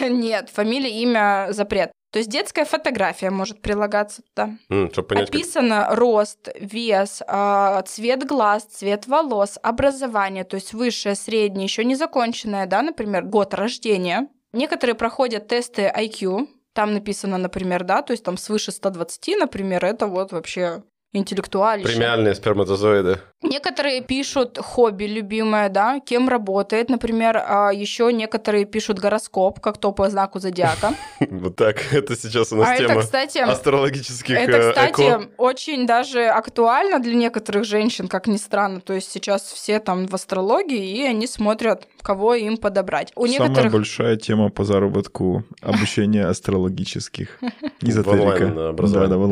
[0.08, 1.90] Нет, фамилия, имя, запрет.
[2.10, 4.50] То есть детская фотография может прилагаться туда.
[4.70, 5.34] М, Чтобы понять, как...
[5.34, 11.96] Описано рост, вес, а, цвет глаз, цвет волос, образование, то есть высшее, среднее, еще не
[11.96, 14.28] законченное, да, например, год рождения.
[14.54, 20.06] Некоторые проходят тесты IQ, там написано, например, да, то есть там свыше 120, например, это
[20.06, 21.88] вот вообще интеллектуалище.
[21.88, 23.18] Премиальные сперматозоиды.
[23.42, 30.10] Некоторые пишут хобби любимое, да, кем работает, например, еще некоторые пишут гороскоп, как то по
[30.10, 30.94] знаку зодиака.
[31.30, 31.76] Вот так.
[31.92, 36.98] Это сейчас у нас А это, тема кстати, астрологических это, э, кстати, очень даже актуально
[36.98, 38.80] для некоторых женщин, как ни странно.
[38.80, 43.12] То есть сейчас все там в астрологии, и они смотрят, кого им подобрать.
[43.14, 47.38] У Самая большая тема по заработку обучения астрологических.
[47.80, 48.72] Эзотерика.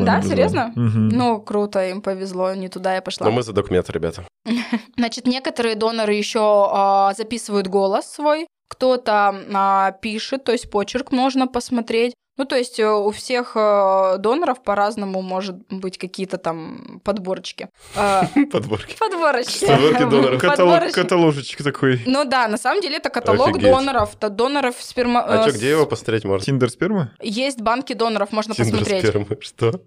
[0.04, 0.72] Да, серьезно?
[0.76, 3.26] Ну, круто, им повезло, не туда я пошла.
[3.26, 4.24] Но мы за документ, ребята.
[4.96, 11.46] Значит, некоторые доноры еще а, записывают голос свой, кто-то а, пишет, то есть почерк можно
[11.46, 12.14] посмотреть.
[12.38, 17.70] Ну, то есть э, у всех э, доноров по-разному может быть какие-то там подборочки.
[17.94, 18.94] А, Подборки.
[18.98, 19.66] Подборочки.
[19.66, 20.40] Подборки доноров.
[20.40, 22.02] Каталог, каталожечек такой.
[22.04, 23.70] Ну да, на самом деле это каталог Офигеть.
[23.70, 24.16] доноров.
[24.16, 25.22] То доноров сперма...
[25.22, 26.44] А э, что, где его посмотреть можно?
[26.44, 27.12] Тиндер сперма?
[27.22, 29.06] Есть банки доноров, можно Тиндер посмотреть.
[29.06, 29.38] спермы.
[29.40, 29.80] Что?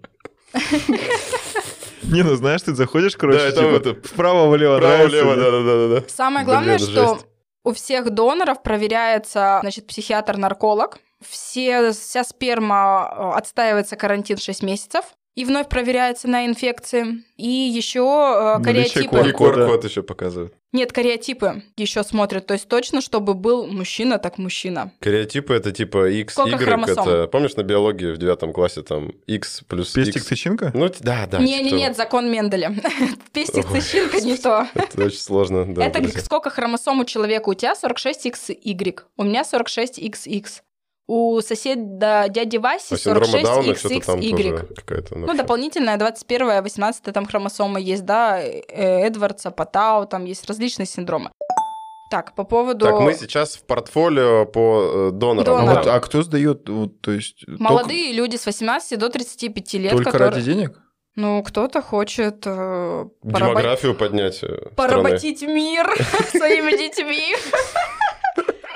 [2.10, 4.98] Не, ну знаешь, ты заходишь, короче, типа, вправо-влево, да?
[5.62, 6.08] да-да-да.
[6.08, 7.20] Самое главное, что
[7.64, 10.98] у всех доноров проверяется, значит, психиатр-нарколог.
[11.26, 15.04] Все, вся сперма э, отстаивается карантин 6 месяцев.
[15.36, 17.24] И вновь проверяется на инфекции.
[17.36, 19.28] И еще Наличие кариотипы.
[19.28, 19.32] И.
[19.32, 20.54] QR-код еще показывают.
[20.72, 22.46] Нет, кариотипы еще смотрят.
[22.46, 24.92] То есть точно, чтобы был мужчина, так мужчина.
[25.00, 26.64] Кариотипы это типа X, Сколько Y.
[26.64, 27.08] хромосом?
[27.08, 30.26] Это, помнишь, на биологии в девятом классе там X плюс Пестик X?
[30.26, 30.72] Тыченко?
[30.74, 31.38] Ну, да, да.
[31.38, 32.74] не, не, типа нет, закон Менделя.
[33.32, 33.80] Пестик Ой.
[33.80, 34.68] цыщинка не то.
[34.74, 35.64] Это очень сложно.
[35.74, 37.48] да, Это сколько хромосом у человека?
[37.48, 40.46] У тебя 46XY, у меня 46XX.
[41.12, 44.30] У соседа дяди Васи А синдрома Дауна что-то там 46XY.
[44.50, 45.18] тоже какая-то.
[45.18, 51.30] Ну, дополнительная 21 18 там хромосома есть, да, э, Эдвардса, Патау, там есть различные синдромы.
[52.12, 55.54] Так, по поводу Так, мы сейчас в портфолио по э, донорам.
[55.54, 55.74] А, Донорам.
[55.82, 57.44] вот, а кто сдает, вот, то есть...
[57.44, 60.30] только- молодые люди с 18 до 35 лет, Только, которые...
[60.30, 60.80] ради денег?
[61.16, 64.70] Ну, кто-то хочет э, Демографию поднять э, страны.
[64.76, 65.86] поработить мир
[66.30, 67.34] своими детьми.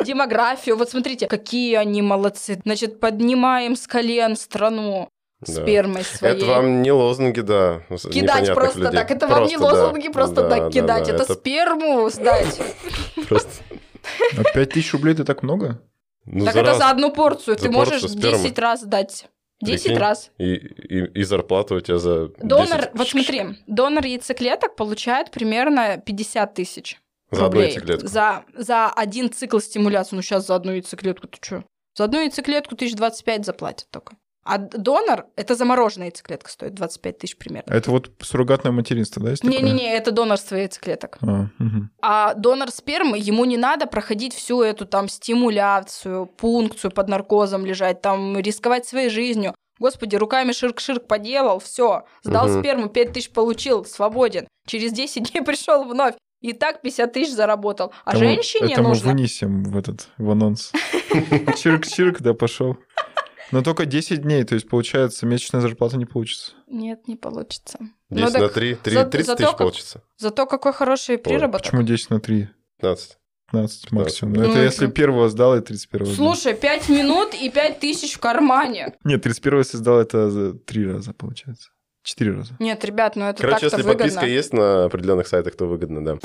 [0.05, 0.77] Демографию.
[0.77, 2.61] Вот смотрите, какие они молодцы.
[2.65, 5.09] Значит, поднимаем с колен страну
[5.41, 5.53] Да.
[5.53, 6.37] спермой своей.
[6.37, 7.83] Это вам не лозунги, да.
[8.13, 8.93] Кидать просто людей.
[8.93, 9.11] так.
[9.11, 9.85] Это вам не Просто, да.
[9.87, 11.07] лозунги просто Да, так да, кидать.
[11.07, 12.61] да, это, сперму сдать.
[13.29, 13.51] просто...
[14.37, 15.81] А 5 тысяч рублей это так много?
[16.27, 16.79] Ну, так за это раз.
[16.79, 17.57] за одну порцию.
[17.59, 18.39] За Ты можешь спермы.
[18.43, 19.27] 10 раз дать.
[19.63, 19.99] 10 Прикинь.
[19.99, 20.31] раз.
[20.39, 25.97] И, и, и зарплата у тебя за 10 Донор, вот смотри, донор яйцеклеток получает примерно
[26.05, 27.01] 50 тысяч
[27.35, 28.07] За одну яйцеклетку.
[28.09, 30.17] За, за один цикл стимуляции.
[30.17, 31.65] Ну, сейчас за одну яйцеклетку ты что?
[31.97, 34.17] За одну яйцеклетку 1025 заплатят только.
[34.47, 37.73] А донор, это замороженная яйцеклетка стоит 25 тысяч примерно.
[37.73, 39.33] Это вот суррогатное материнство, да?
[39.43, 41.17] Не-не-не, это донорство яйцеклеток.
[41.23, 41.91] А, мгм.
[42.03, 48.03] А донор спермы, ему не надо проходить всю эту там стимуляцию, пункцию под наркозом лежать,
[48.03, 49.55] там рисковать своей жизнью.
[49.79, 52.61] Господи, руками ширк-ширк поделал, все, сдал Мгм.
[52.61, 54.47] сперму, 5 тысяч получил, свободен.
[54.67, 56.15] Через 10 дней пришел вновь.
[56.45, 57.93] И так 50 тысяч заработал.
[58.05, 59.13] А Это мы- женщине это мы нужно...
[59.13, 60.73] вынесем в этот, в анонс.
[61.57, 62.77] Чирк-чирк, да, пошел.
[63.51, 66.53] Но только 10 дней, то есть, получается, месячная зарплата не получится.
[66.67, 67.79] Нет, не получится.
[68.11, 70.03] 10 Ну на так 3, за- 30 зато тысяч как- получится.
[70.19, 71.63] Зато какой хороший приработок.
[71.67, 72.49] Почему 10 на 3?
[72.81, 73.19] 15.
[73.53, 74.35] 15 максимум.
[74.35, 76.17] Ну, Ну, это это- если первого сдал, и 31 сдал.
[76.35, 78.95] Слушай, 5 минут и 5 тысяч в кармане.
[79.05, 81.71] Нет, 31 если сдал, это за 3 раза, получается.
[82.05, 82.55] 4 раза.
[82.61, 84.05] Нет, ребят, ну это Короче, так-то если выгодно.
[84.05, 86.19] подписка есть на определенных сайтах, то выгодно, да.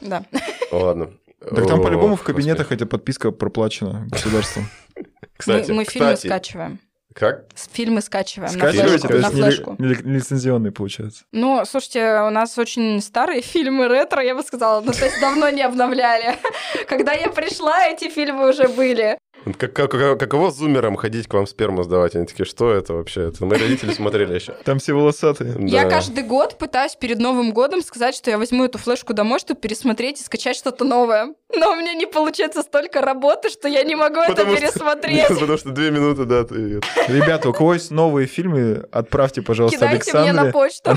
[0.00, 0.22] Да.
[0.72, 1.10] Ладно.
[1.40, 4.68] Так там по-любому в кабинетах эта подписка проплачена государством.
[5.36, 6.78] Кстати, мы, мы фильмы кстати, скачиваем.
[7.14, 7.46] Как?
[7.72, 9.08] Фильмы скачиваем, Скачиваете, на флешку.
[9.08, 9.70] то есть не флешку.
[9.78, 11.24] ли- не ли- лицензионный получается.
[11.32, 14.80] Ну, слушайте, у нас очень старые фильмы ретро, я бы сказала.
[14.82, 16.36] Ну, то есть давно не обновляли.
[16.88, 19.18] Когда я пришла, эти фильмы уже были.
[19.58, 22.14] Как, как- как- каково зумерам ходить к вам сперму сдавать?
[22.14, 23.28] Они такие, что это вообще?
[23.28, 24.52] Это мои родители смотрели еще.
[24.64, 25.56] Там все волосатые.
[25.60, 25.90] Я Да.
[25.90, 30.20] каждый год пытаюсь перед Новым годом сказать, что я возьму эту флешку домой, чтобы пересмотреть
[30.20, 31.34] и скачать что-то новое.
[31.56, 35.14] Но у меня не получается столько работы, что я не могу Потому это что- пересмотреть.
[35.16, 36.80] Нет, потому что две минуты, да, ты...
[37.08, 40.52] Ребята, у кого есть новые фильмы, отправьте, пожалуйста, Кидайте мне на Александре.
[40.52, 40.90] почту.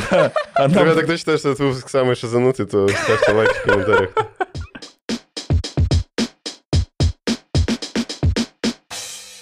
[0.53, 4.11] Она Ребята, кто считает, что этот выпуск самый шизанутый, то ставьте лайк в комментариях.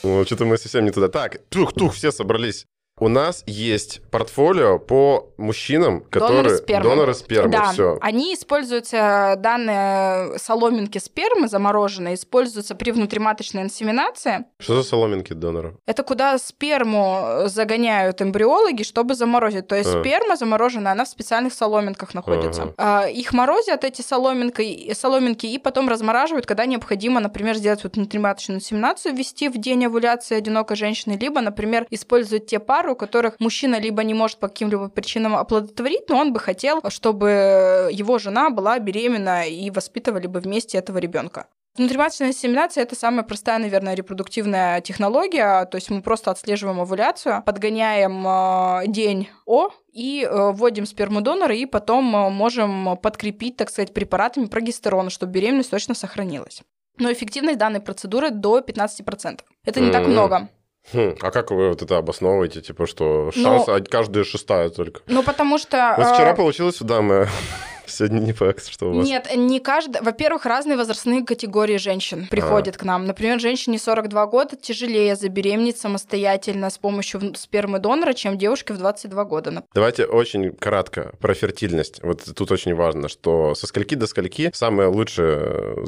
[0.03, 1.07] Ну, что-то мы совсем не туда.
[1.09, 2.65] Так, тух-тух, все собрались.
[3.01, 6.43] У нас есть портфолио по мужчинам, которые...
[6.43, 6.89] Доноры спермы.
[6.89, 7.97] Доноры спермы, да, все.
[7.99, 14.45] они используются, данные соломинки спермы замороженные, используются при внутриматочной инсеминации.
[14.59, 15.73] Что за соломинки донора?
[15.87, 19.67] Это куда сперму загоняют эмбриологи, чтобы заморозить.
[19.67, 19.99] То есть А.
[19.99, 22.75] сперма замороженная, она в специальных соломинках находится.
[22.77, 28.59] А, Их морозят, эти соломинки, соломинки, и потом размораживают, когда необходимо, например, сделать вот внутриматочную
[28.59, 33.79] инсеминацию, ввести в день овуляции одинокой женщины, либо, например, использовать те пары, у которых мужчина
[33.79, 38.79] либо не может по каким-либо причинам оплодотворить, но он бы хотел, чтобы его жена была
[38.79, 41.47] беременна и воспитывали бы вместе этого ребенка.
[41.77, 45.65] Внутриматочная инсеминация– это самая простая, наверное, репродуктивная технология.
[45.65, 51.55] То есть мы просто отслеживаем овуляцию, подгоняем э, день О и э, вводим сперму донора,
[51.55, 56.61] и потом э, можем подкрепить, так сказать, препаратами прогестерона, чтобы беременность точно сохранилась.
[56.97, 59.39] Но эффективность данной процедуры до 15%.
[59.63, 60.49] Это не так много.
[60.93, 62.61] Хм, а как вы вот это обосновываете?
[62.61, 65.01] Типа, что Ну, шанс а каждая шестая только?
[65.07, 65.93] Ну, потому что...
[65.97, 67.27] Вот э, вчера получилось у дамы.
[67.85, 69.05] Сегодня не факт, что у вас.
[69.05, 70.01] Нет, не каждый.
[70.01, 73.05] Во-первых, разные возрастные категории женщин приходят к нам.
[73.05, 79.23] Например, женщине 42 года тяжелее забеременеть самостоятельно с помощью спермы донора, чем девушке в 22
[79.25, 79.63] года.
[79.73, 82.01] Давайте очень кратко про фертильность.
[82.01, 85.85] Вот тут очень важно, что со скольки до скольки самое лучшее,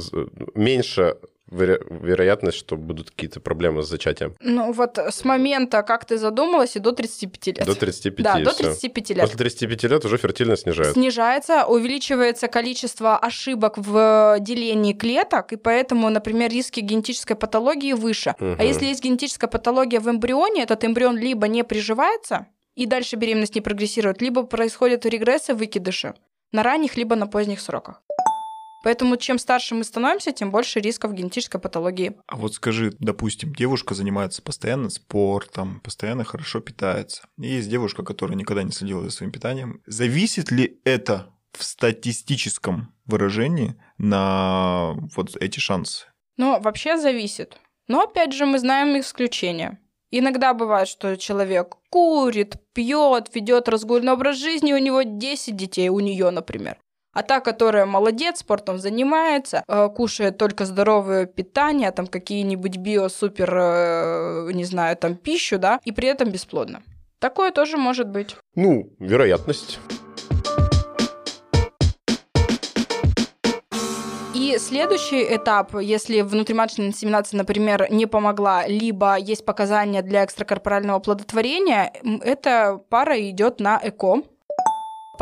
[0.55, 1.15] меньше
[1.51, 4.35] веро- вероятность, что будут какие-то проблемы с зачатием.
[4.39, 7.65] Ну вот с момента, как ты задумалась, и до 35 лет.
[7.65, 8.63] До 35 Да, до всё.
[8.63, 9.21] 35 лет.
[9.21, 10.93] После 35 лет уже фертильность снижается.
[10.93, 18.35] Снижается, увеличивается количество ошибок в делении клеток, и поэтому, например, риски генетической патологии выше.
[18.39, 18.57] Мгм.
[18.59, 23.55] А если есть генетическая патология в эмбрионе, этот эмбрион либо не приживается, и дальше беременность
[23.55, 26.13] не прогрессирует, либо происходит регрессы выкидыши
[26.51, 28.01] на ранних, либо на поздних сроках.
[28.83, 32.17] Поэтому чем старше мы становимся, тем больше рисков генетической патологии.
[32.27, 37.23] А вот скажи, допустим, девушка занимается постоянно спортом, постоянно хорошо питается.
[37.39, 39.81] И есть девушка, которая никогда не следила за своим питанием.
[39.87, 46.05] Зависит ли это в статистическом выражении на вот эти шансы?
[46.35, 47.57] Но вообще зависит.
[47.87, 49.79] Но опять же мы знаем исключения.
[50.11, 55.99] Иногда бывает, что человек курит, пьет, ведет разгульный образ жизни, у него 10 детей, у
[55.99, 56.77] нее, например.
[57.13, 64.51] А та, которая молодец, спортом занимается, э, кушает только здоровое питание, там какие-нибудь био-супер, э,
[64.53, 66.81] не знаю, там пищу, да, и при этом бесплодна.
[67.19, 68.35] Такое тоже может быть.
[68.55, 69.79] Ну, вероятность.
[74.33, 81.93] И следующий этап, если внутриматочная инсеминация, например, не помогла, либо есть показания для экстракорпорального оплодотворения,
[82.03, 84.23] м, эта пара идет на ЭКО.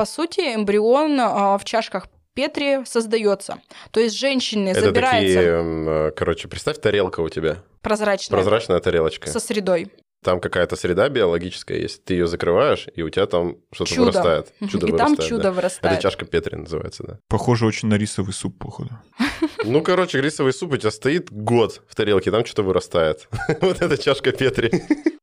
[0.01, 3.59] По сути, эмбрион а, в чашках Петри создается.
[3.91, 7.57] То есть женщины Это забирается такие, э, короче, представь, тарелка у тебя.
[7.83, 9.29] прозрачная Прозрачная тарелочка.
[9.29, 9.91] со средой.
[10.23, 12.03] Там какая-то среда биологическая есть.
[12.03, 14.05] Ты ее закрываешь, и у тебя там что-то Чудо.
[14.05, 14.53] вырастает.
[14.71, 15.51] Чудо и там вырастает, чудо да.
[15.51, 15.93] вырастает.
[15.93, 17.19] Это чашка Петри называется, да.
[17.27, 18.89] Похоже очень на рисовый суп, походу.
[19.63, 23.27] Ну, короче, рисовый суп у тебя стоит год в тарелке, там что-то вырастает.
[23.61, 24.71] Вот эта чашка Петри.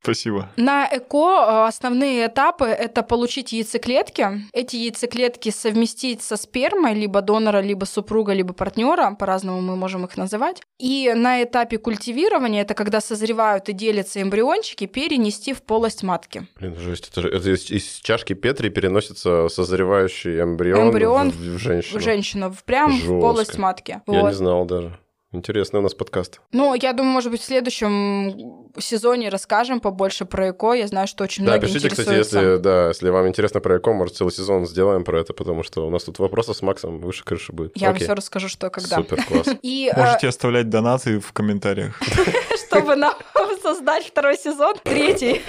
[0.01, 0.49] Спасибо.
[0.57, 4.43] На ЭКО э, основные этапы– это получить яйцеклетки.
[4.53, 10.17] Эти яйцеклетки совместить со спермой либо донора, либо супруга, либо партнера, по-разному мы можем их
[10.17, 10.63] называть.
[10.79, 16.47] И на этапе культивирования, это когда созревают и делятся эмбриончики, перенести в полость матки.
[16.61, 17.09] Блин, жесть.
[17.11, 22.01] Это, же- это из, из чашки Петри переносится созревающий эмбрион, Эмбрион в, в женщину.
[22.01, 23.13] Женщина в- прям Жёстко.
[23.13, 24.01] в полость матки.
[24.07, 24.28] Я Вот.
[24.29, 24.99] Не знал даже.
[25.31, 26.41] Интересный у нас подкаст.
[26.53, 30.73] Ну, я думаю, может быть, в следующем сезоне расскажем побольше про ЭКО.
[30.73, 32.41] Я знаю, что очень Да, многие пишите, кстати, интересуются.
[32.41, 35.87] если, да, если вам интересно про ЭКО, может, целый сезон сделаем про это, потому что
[35.87, 37.77] у нас тут вопросов с Максом выше крыши будет.
[37.77, 38.07] Я вам Окей.
[38.07, 38.97] все расскажу, что когда.
[38.97, 39.49] Супер, класс.
[39.63, 42.01] И э, Можете оставлять донаты в комментариях.
[42.69, 43.15] чтобы нам
[43.63, 45.43] создать второй сезон, третий.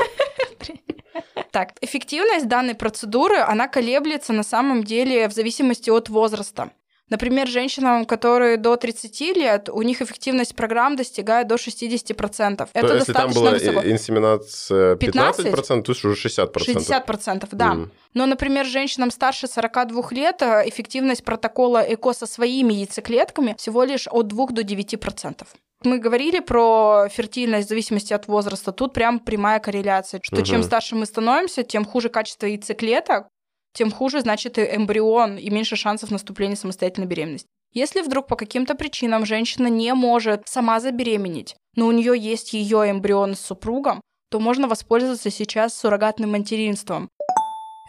[1.52, 6.72] Так, эффективность данной процедуры, она колеблется на самом деле в зависимости от возраста.
[7.10, 12.58] Например, женщинам, которые до 30 лет, у них эффективность программ достигает до 60%.
[12.58, 13.82] То Это если там достаточно была высоко.
[13.90, 15.46] инсеминация 15?
[15.48, 16.52] 15%, то есть уже 60%.
[16.54, 17.74] 60%, да.
[17.74, 17.92] Мгм.
[18.14, 24.08] Но, например, женщинам старше 42 лет э, эффективность протокола ЭКО со своими яйцеклетками всего лишь
[24.08, 25.46] от 2 до 9%.
[25.84, 28.72] Мы говорили про фертильность в зависимости от возраста.
[28.74, 30.64] Тут прям прямая корреляция, что чем Мгм.
[30.66, 33.28] старше мы становимся, тем хуже качество яйцеклеток,
[33.74, 37.48] тем хуже, значит, и эмбрион, и меньше шансов наступления самостоятельной беременности.
[37.72, 42.90] Если вдруг по каким-то причинам женщина не может сама забеременеть, но у нее есть ее
[42.90, 44.02] эмбрион с супругом,
[44.32, 47.10] то можно воспользоваться сейчас суррогатным материнством.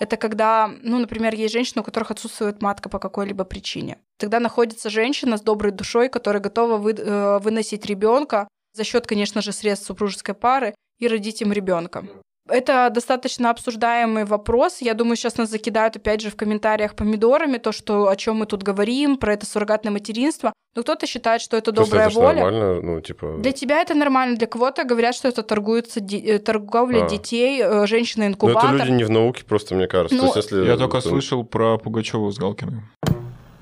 [0.01, 3.99] Это когда, ну, например, есть женщины, у которых отсутствует матка по какой-либо причине.
[4.19, 9.43] Тогда находится женщина с доброй душой, которая готова вы- э, выносить ребенка за счет, конечно
[9.43, 12.07] же, средств супружеской пары и родить им ребенка.
[12.51, 14.79] Это достаточно обсуждаемый вопрос.
[14.81, 18.47] Я думаю, сейчас нас закидают опять же в комментариях помидорами, то, что о чем мы
[18.47, 20.53] тут говорим, про это суррогатное материнство.
[20.77, 22.35] Но кто-то считает, что это добрая это воля.
[22.45, 23.37] нормально, ну, типа...
[23.39, 27.09] Для тебя это нормально, для кого-то говорят, что это торгуется де- э, торговля А.
[27.09, 28.75] детей, э, Ну, женщина-инкубатор.
[28.75, 30.15] это люди не в науке, просто, мне кажется.
[30.17, 30.67] Ну, То есть, если...
[30.67, 32.83] Я только слышал про Пугачеву с Галкиной.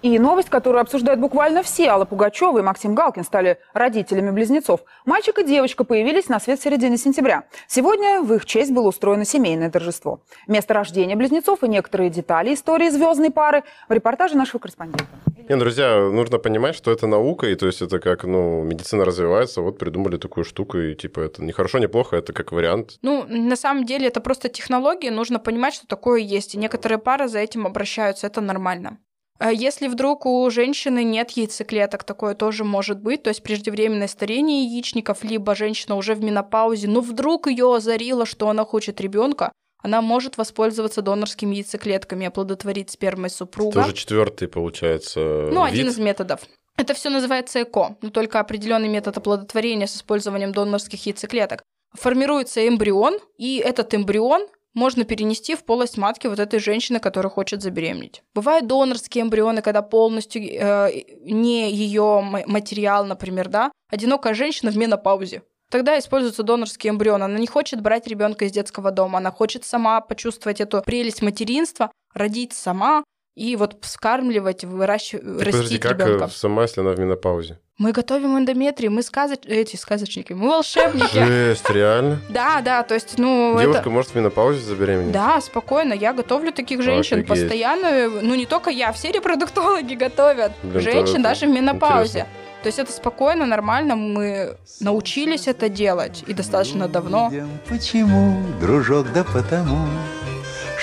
[0.00, 4.80] И новость, которую обсуждают буквально все, Алла Пугачева и Максим Галкин стали родителями близнецов.
[5.04, 7.44] Мальчик и девочка появились на свет в середине сентября.
[7.66, 10.20] Сегодня в их честь было устроено семейное торжество.
[10.46, 15.04] Место рождения близнецов и некоторые детали истории звездной пары в репортаже нашего корреспондента.
[15.48, 19.62] Не, друзья, нужно понимать, что это наука, и то есть это как, ну, медицина развивается,
[19.62, 22.98] вот придумали такую штуку, и типа это не хорошо, не плохо, это как вариант.
[23.02, 26.54] Ну, на самом деле, это просто технология, нужно понимать, что такое есть.
[26.54, 28.98] И некоторые пары за этим обращаются, это нормально.
[29.38, 34.64] А Если вдруг у женщины нет яйцеклеток, такое тоже может быть, то есть преждевременное старение
[34.64, 40.02] яичников, либо женщина уже в менопаузе, но вдруг ее озарило, что она хочет ребенка, она
[40.02, 43.82] может воспользоваться донорскими яйцеклетками, оплодотворить спермой супруга.
[43.82, 45.20] Тоже четвертый, получается,
[45.52, 45.72] Ну, вид.
[45.74, 46.40] один из методов.
[46.76, 51.62] Это все называется ЭКО, но только определенный метод оплодотворения с использованием донорских яйцеклеток.
[51.94, 54.46] Формируется эмбрион, и этот эмбрион
[54.78, 58.22] можно перенести в полость матки вот этой женщины, которая хочет забеременеть.
[58.34, 60.90] Бывают донорские эмбрионы, когда полностью э,
[61.22, 65.42] не ее материал, например, да, одинокая женщина в менопаузе.
[65.70, 67.22] Тогда используется донорский эмбрион.
[67.22, 71.90] Она не хочет брать ребенка из детского дома, она хочет сама почувствовать эту прелесть материнства,
[72.14, 73.04] родить сама
[73.38, 76.24] и вот вскармливать, выращивать, Так подожди, растить как ребенка.
[76.24, 77.58] э, сама, если она в менопаузе?
[77.78, 79.38] Мы готовим эндометрий, мы сказоч...
[79.46, 81.24] эти сказочники, мы волшебники.
[81.24, 82.20] Жесть, реально?
[82.28, 83.90] Да, да, то есть, ну, Девушка это...
[83.90, 85.12] может в менопаузе забеременеть?
[85.12, 87.28] Да, спокойно, я готовлю таких женщин Офигеть.
[87.28, 92.08] постоянно, ну не только я, все репродуктологи готовят Блин, женщин даже в менопаузе.
[92.08, 92.28] интересно.
[92.62, 97.30] То есть это спокойно, нормально, мы научились это делать и достаточно давно.
[97.68, 99.86] Почему, дружок, да потому,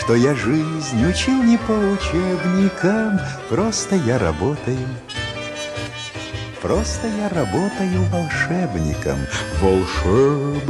[0.06, 4.78] что я жизнь учил не по учебникам, просто я работаю.
[6.62, 9.18] Просто я работаю волшебником,
[9.60, 10.68] волшебником.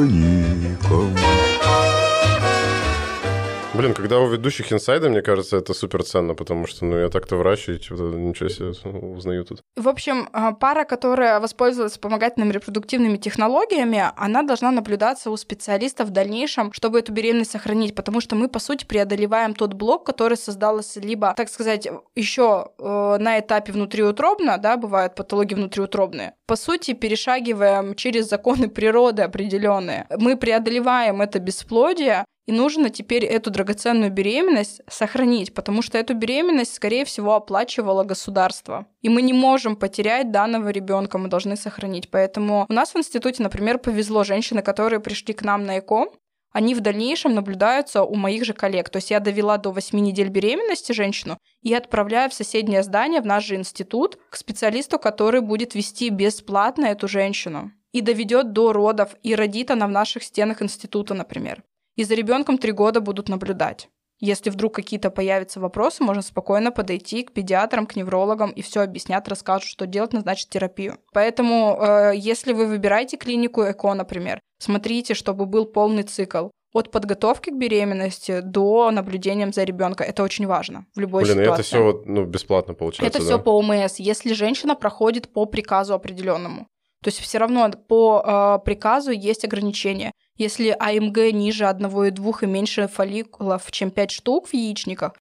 [3.78, 7.36] Блин, когда у ведущих инсайды, мне кажется, это супер ценно, потому что, ну, я так-то
[7.36, 9.60] врачу, и что-то ничего себе узнаю тут.
[9.76, 16.12] В общем, а, пара, которая воспользовалась вспомогательными репродуктивными технологиями, она должна наблюдаться у специалистов в
[16.12, 21.02] дальнейшем, чтобы эту беременность сохранить, потому что мы, по сути, преодолеваем тот блок, который создался
[21.02, 26.34] либо, так сказать, еще э, на этапе внутриутробно, да, бывают патологии внутриутробные.
[26.48, 30.08] По сути, перешагиваем через законы природы определенные.
[30.18, 36.76] Мы преодолеваем это бесплодие, и нужно теперь эту драгоценную беременность сохранить, потому что эту беременность,
[36.76, 38.86] скорее всего, оплачивало государство.
[39.02, 42.10] И мы не можем потерять данного ребенка, мы должны сохранить.
[42.12, 46.08] Поэтому у нас в институте, например, повезло женщины, которые пришли к нам на ЭКО,
[46.56, 48.90] они в дальнейшем наблюдаются у моих же коллег.
[48.90, 53.26] То есть я довела до 8 недель беременности женщину и отправляю в соседнее здание, в
[53.26, 59.16] наш же институт, к специалисту, который будет вести бесплатно эту женщину и доведет до родов,
[59.22, 61.62] и родит она в наших стенах института, например.
[61.96, 63.90] И за ребенком три года будут наблюдать.
[64.20, 69.28] Если вдруг какие-то появятся вопросы, можно спокойно подойти к педиатрам, к неврологам и все объяснят,
[69.28, 70.98] расскажут, что делать, назначат терапию.
[71.14, 77.50] Поэтому, э, если вы выбираете клинику ЭКО, например, смотрите, чтобы был полный цикл от подготовки
[77.50, 80.08] к беременности до наблюдения за ребенком.
[80.08, 81.62] Это очень важно в любой Блин, и ситуации.
[81.62, 83.26] это все ну, бесплатно получается, Это да?
[83.26, 86.68] все по ОМС, если женщина проходит по приказу определенному.
[87.02, 90.12] То есть все равно по э, приказу есть ограничения.
[90.38, 95.14] Если АМГ ниже 1,2 и меньше фолликулов, чем 5 штук в яичниках,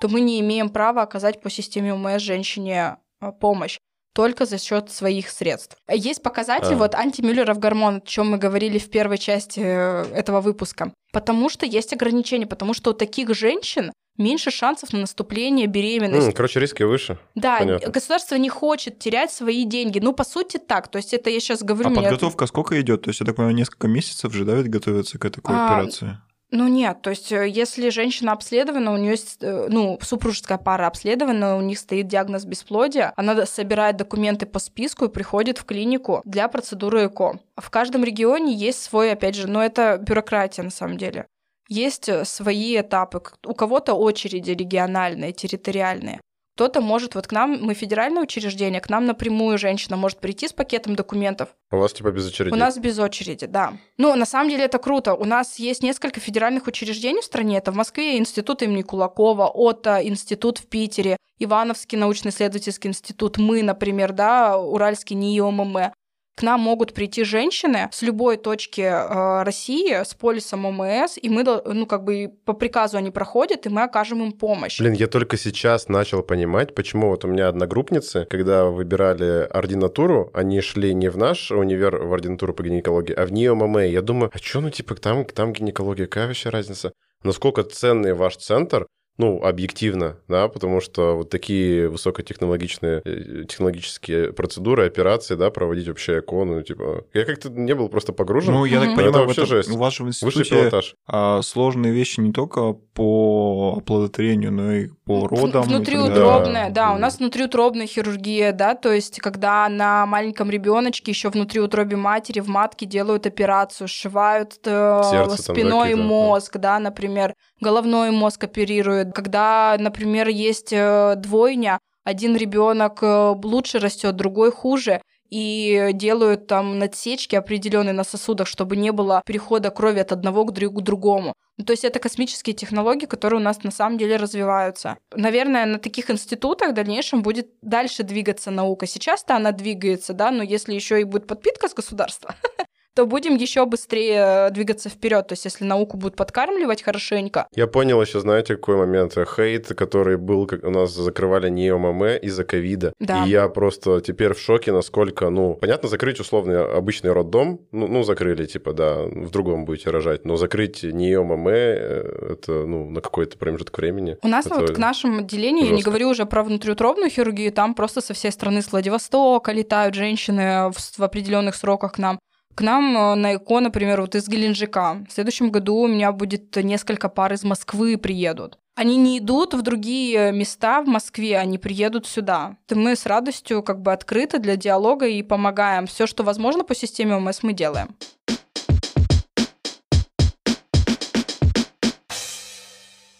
[0.00, 3.78] то мы не имеем права оказать по системе ОМС женщине э, помощь
[4.14, 5.76] только за счет своих средств.
[5.90, 6.76] Есть показатель, А.
[6.76, 10.92] вот антимюллеров гормон, о чем мы говорили в первой части э, этого выпуска.
[11.12, 16.28] Потому что есть ограничения, потому что у таких женщин меньше шансов на наступление беременности.
[16.28, 17.18] М, короче, риски выше.
[17.34, 17.90] Да, Понятно.
[17.90, 19.98] государство не хочет терять свои деньги.
[19.98, 20.88] Ну, по сути, так.
[20.88, 21.88] То есть это я сейчас говорю...
[21.88, 23.02] А мне- подготовка сколько идет?
[23.02, 26.18] То есть, я так понимаю, несколько месяцев же, да, ведь готовятся к такой А, операции?
[26.50, 27.02] Ну, нет.
[27.02, 32.06] То есть э, если женщина обследована, у нее ну, супружеская пара обследована, у них стоит
[32.06, 37.40] диагноз бесплодия, она собирает документы по списку и приходит в клинику для процедуры ЭКО.
[37.56, 41.26] В каждом регионе есть свой, опять же, но это бюрократия на самом деле.
[41.68, 43.22] Есть э, свои этапы.
[43.44, 46.20] У кого-то очереди региональные, территориальные.
[46.54, 50.52] Кто-то может, вот к нам, мы федеральное учреждение, к нам напрямую женщина может прийти с
[50.52, 52.52] пакетом документов, У вас типа без очереди.
[52.54, 53.72] У нас без очереди, да.
[53.98, 55.14] Ну, на самом деле это круто.
[55.14, 57.58] У нас есть несколько федеральных учреждений в стране.
[57.58, 64.12] Это в Москве институт имени Кулакова, ОТА, институт в Питере, Ивановский научно-исследовательский институт, мы, например,
[64.12, 65.92] да, Уральский НИИОММ.
[66.36, 71.44] К нам могут прийти женщины с любой точки э, России с полисом ОМС, и мы,
[71.44, 74.80] ну, как бы по приказу они проходят, и мы окажем им помощь.
[74.80, 80.60] Блин, я только сейчас начал понимать, почему вот у меня одногруппницы, когда выбирали ординатуру, они
[80.60, 83.78] шли не в наш универ в ординатуру по гинекологии, а в НИОММ.
[83.78, 86.92] Я думаю, а что, ну, типа, там, там гинекология, какая вообще разница?
[87.22, 88.86] Насколько ценный ваш центр,
[89.16, 96.18] ну, объективно, да, потому что вот такие высокотехнологичные э, технологические процедуры, операции, да, проводить вообще
[96.18, 97.04] ЭКО, ну, типа...
[97.14, 98.54] Я как-то не был просто погружен.
[98.54, 99.70] Ну, я так Это понимаю, в вообще жесть.
[99.70, 100.96] у вас же в Высший институте пилотаж.
[101.06, 105.62] а, сложные вещи не только по оплодотворению, но и по родам.
[105.62, 106.88] Внутриутробная, да.
[106.88, 106.94] Да.
[106.94, 112.40] у нас внутриутробная хирургия, да, то есть когда на маленьком ребеночке еще внутри утробе матери
[112.40, 119.03] в матке делают операцию, сшивают э, Сердце спиной мозг, да, например, головной мозг оперируют.
[119.12, 125.00] Когда, например, есть э, двойня, один ребенок э, лучше растет, другой хуже,
[125.30, 130.52] и делают там надсечки определенные на сосудах, чтобы не было перехода крови от одного к
[130.52, 131.34] друг- к другому.
[131.56, 134.96] Ну, то есть это космические технологии, которые у нас на самом деле развиваются.
[135.14, 138.86] Наверное, на таких институтах в дальнейшем будет дальше двигаться наука.
[138.86, 142.34] Сейчас-то она двигается, да, но если еще и будет подпитка с государства,
[142.94, 145.26] то будем еще быстрее двигаться вперед.
[145.26, 149.14] То есть, если науку будут подкармливать хорошенько, Я понял еще, знаете, какой момент?
[149.14, 152.92] Хейт, который был, как у нас закрывали НИОММ из-за ковида.
[153.00, 153.24] Да.
[153.24, 158.02] И я просто теперь в шоке, насколько, ну, понятно, закрыть условный обычный роддом, ну, ну,
[158.02, 163.36] закрыли, типа, да, в другом будете рожать, но закрыть НИОММ, э, это, ну, на какой-то
[163.38, 164.16] промежуток времени.
[164.22, 165.90] У нас Это вот к нашему отделению, я не жестко.
[165.90, 170.98] говорю уже про внутриутробную хирургию, там просто со всей страны с Владивостока летают женщины в,
[170.98, 172.18] в определенных сроках к нам.
[172.54, 175.04] К нам э, на ЭКО, например, вот из Геленджика.
[175.08, 178.58] В следующем году у меня будет несколько пар из Москвы приедут.
[178.76, 182.56] Они не идут в другие места в Москве, они приедут сюда.
[182.70, 185.86] Мы с радостью как бы открыты для диалога и помогаем.
[185.86, 187.94] Все, что возможно по системе ОМС, мы делаем.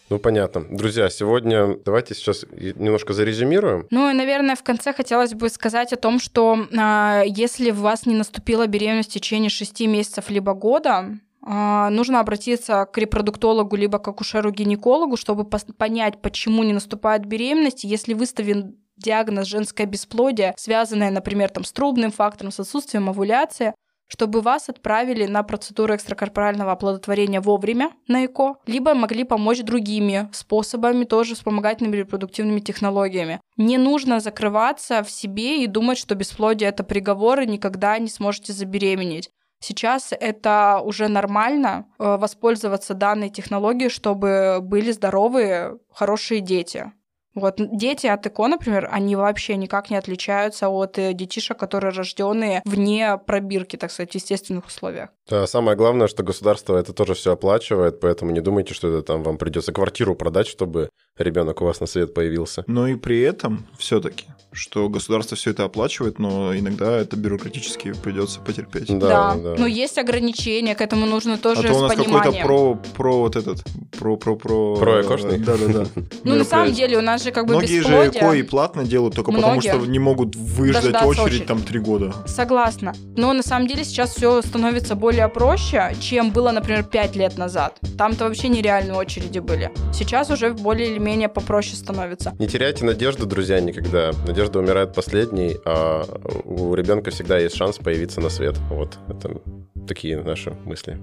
[0.09, 0.65] Ну, понятно.
[0.69, 3.87] Друзья, сегодня давайте сейчас немножко зарезюмируем.
[3.89, 8.05] Ну и, наверное, в конце хотелось бы сказать о том, что а, если у вас
[8.05, 13.97] не наступила беременность в течение 6 месяцев либо года, а, нужно обратиться к репродуктологу либо
[13.97, 17.83] к акушеру-гинекологу, чтобы понять, почему не наступает беременность.
[17.83, 23.73] Если выставлен диагноз женское бесплодие, связанное, например, там, с трубным фактором, с отсутствием овуляции,
[24.07, 31.05] чтобы вас отправили на процедуру экстракорпорального оплодотворения вовремя на ЭКО, либо могли помочь другими способами,
[31.05, 33.41] тоже вспомогательными репродуктивными технологиями.
[33.57, 38.53] Не нужно закрываться в себе и думать, что бесплодие— это приговор, и никогда не сможете
[38.53, 39.29] забеременеть.
[39.59, 46.91] Сейчас это уже нормально э, воспользоваться данной технологией, чтобы были здоровые, хорошие дети.
[47.35, 52.61] Вот дети от ЭКО, например, они вообще никак не отличаются от э, детишек, которые рожденные
[52.63, 55.09] вне пробирки, так сказать, в естественных условиях.
[55.27, 59.23] Да, самое главное, что государство это тоже все оплачивает, поэтому не думайте, что это там
[59.23, 62.63] вам придется квартиру продать, чтобы ребенок у вас на свет появился.
[62.67, 68.39] Но и при этом все-таки, что государство все это оплачивает, но иногда это бюрократически придется
[68.39, 68.87] потерпеть.
[68.99, 69.55] Да, да.
[69.57, 73.17] Но есть ограничения, к этому нужно А тоже то у с нас какой-то про, про
[73.19, 73.63] вот этот,
[73.97, 74.75] про, про, про...
[74.75, 75.39] Про экошный?
[75.39, 75.85] Да, да, да.
[76.23, 79.15] Ну, на самом деле, у нас же как бы Многие же эко и платно делают
[79.15, 81.45] только потому, что не могут выждать очередь.
[81.45, 82.13] там три года.
[82.27, 82.93] Согласна.
[83.15, 87.79] Но на самом деле сейчас все становится более проще, чем было, например, 5 лет назад.
[87.97, 89.71] Там-то вообще нереальные очереди были.
[89.93, 92.33] Сейчас уже более или менее попроще становится.
[92.39, 94.11] Не теряйте надежду, друзья, никогда.
[94.27, 96.03] Надежда умирает последней, а
[96.43, 98.57] у ребенка всегда есть шанс появиться на свет.
[98.69, 99.41] Вот, это
[99.87, 100.97] такие наши мысли.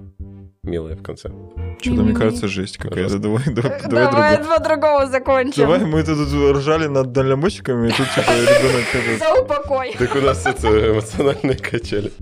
[0.63, 1.29] Милые в конце.
[1.81, 3.19] Что-то, мне кажется, жесть какая-то.
[3.19, 4.57] Давай, давай, давай Давай другую.
[4.57, 5.63] по-другому закончим.
[5.63, 6.17] Давай, мы тут
[6.55, 9.19] ржали над дальнобойщиками, и тут типа ребенок.
[9.19, 9.93] За упокой.
[9.99, 12.13] Так у нас это эмоциональные качели.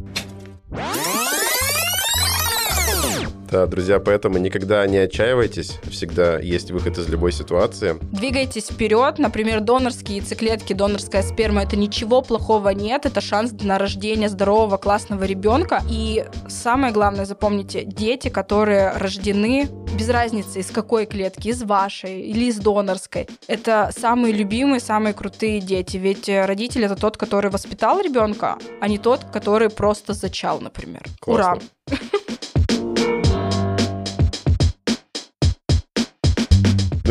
[3.52, 5.78] Да, друзья, поэтому никогда не отчаивайтесь.
[5.89, 7.97] Всегда есть выход из любой ситуации.
[8.02, 9.20] Двигайтесь вперед.
[9.20, 13.06] Например, донорские яйцеклетки, донорская сперма это ничего плохого нет.
[13.06, 15.84] Это шанс на рождение здорового, классного ребенка.
[15.89, 22.45] И самое главное, запомните, дети, которые рождены без разницы, из какой клетки, из вашей или
[22.45, 23.28] из донорской.
[23.47, 25.97] Это самые любимые, самые крутые дети.
[25.97, 31.04] Ведь родитель это тот, который воспитал ребенка, а не тот, который просто зачал, например.
[31.20, 31.62] Классно.
[31.89, 31.97] Ура!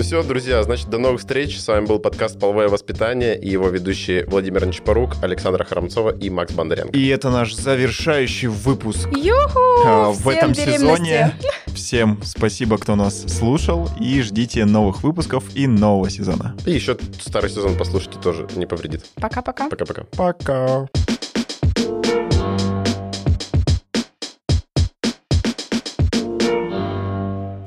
[0.00, 1.60] Ну все, друзья, значит, до новых встреч.
[1.60, 6.54] С вами был подкаст «Половое воспитание» и его ведущие Владимир Нечпорук, Александра Харамцова и Макс
[6.54, 6.96] Бондаренко.
[6.96, 9.60] И это наш завершающий выпуск Юху!
[9.84, 11.34] а, в Всем этом сезоне.
[11.66, 16.56] Всем спасибо, кто нас слушал, и ждите новых выпусков и нового сезона.
[16.64, 19.04] И еще старый сезон послушайте тоже не повредит.
[19.16, 19.68] Пока-пока.
[19.68, 20.04] Пока-пока.
[20.16, 20.88] Пока.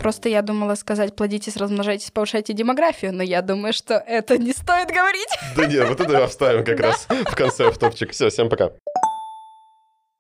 [0.04, 4.89] Просто я думала сказать, плодитесь, размножайтесь, повышайте демографию, но я думаю, что это не стоит
[4.89, 5.30] говорить.
[5.56, 8.12] Да нет, вот это оставим как раз в конце в топчик.
[8.12, 8.72] Все, всем пока.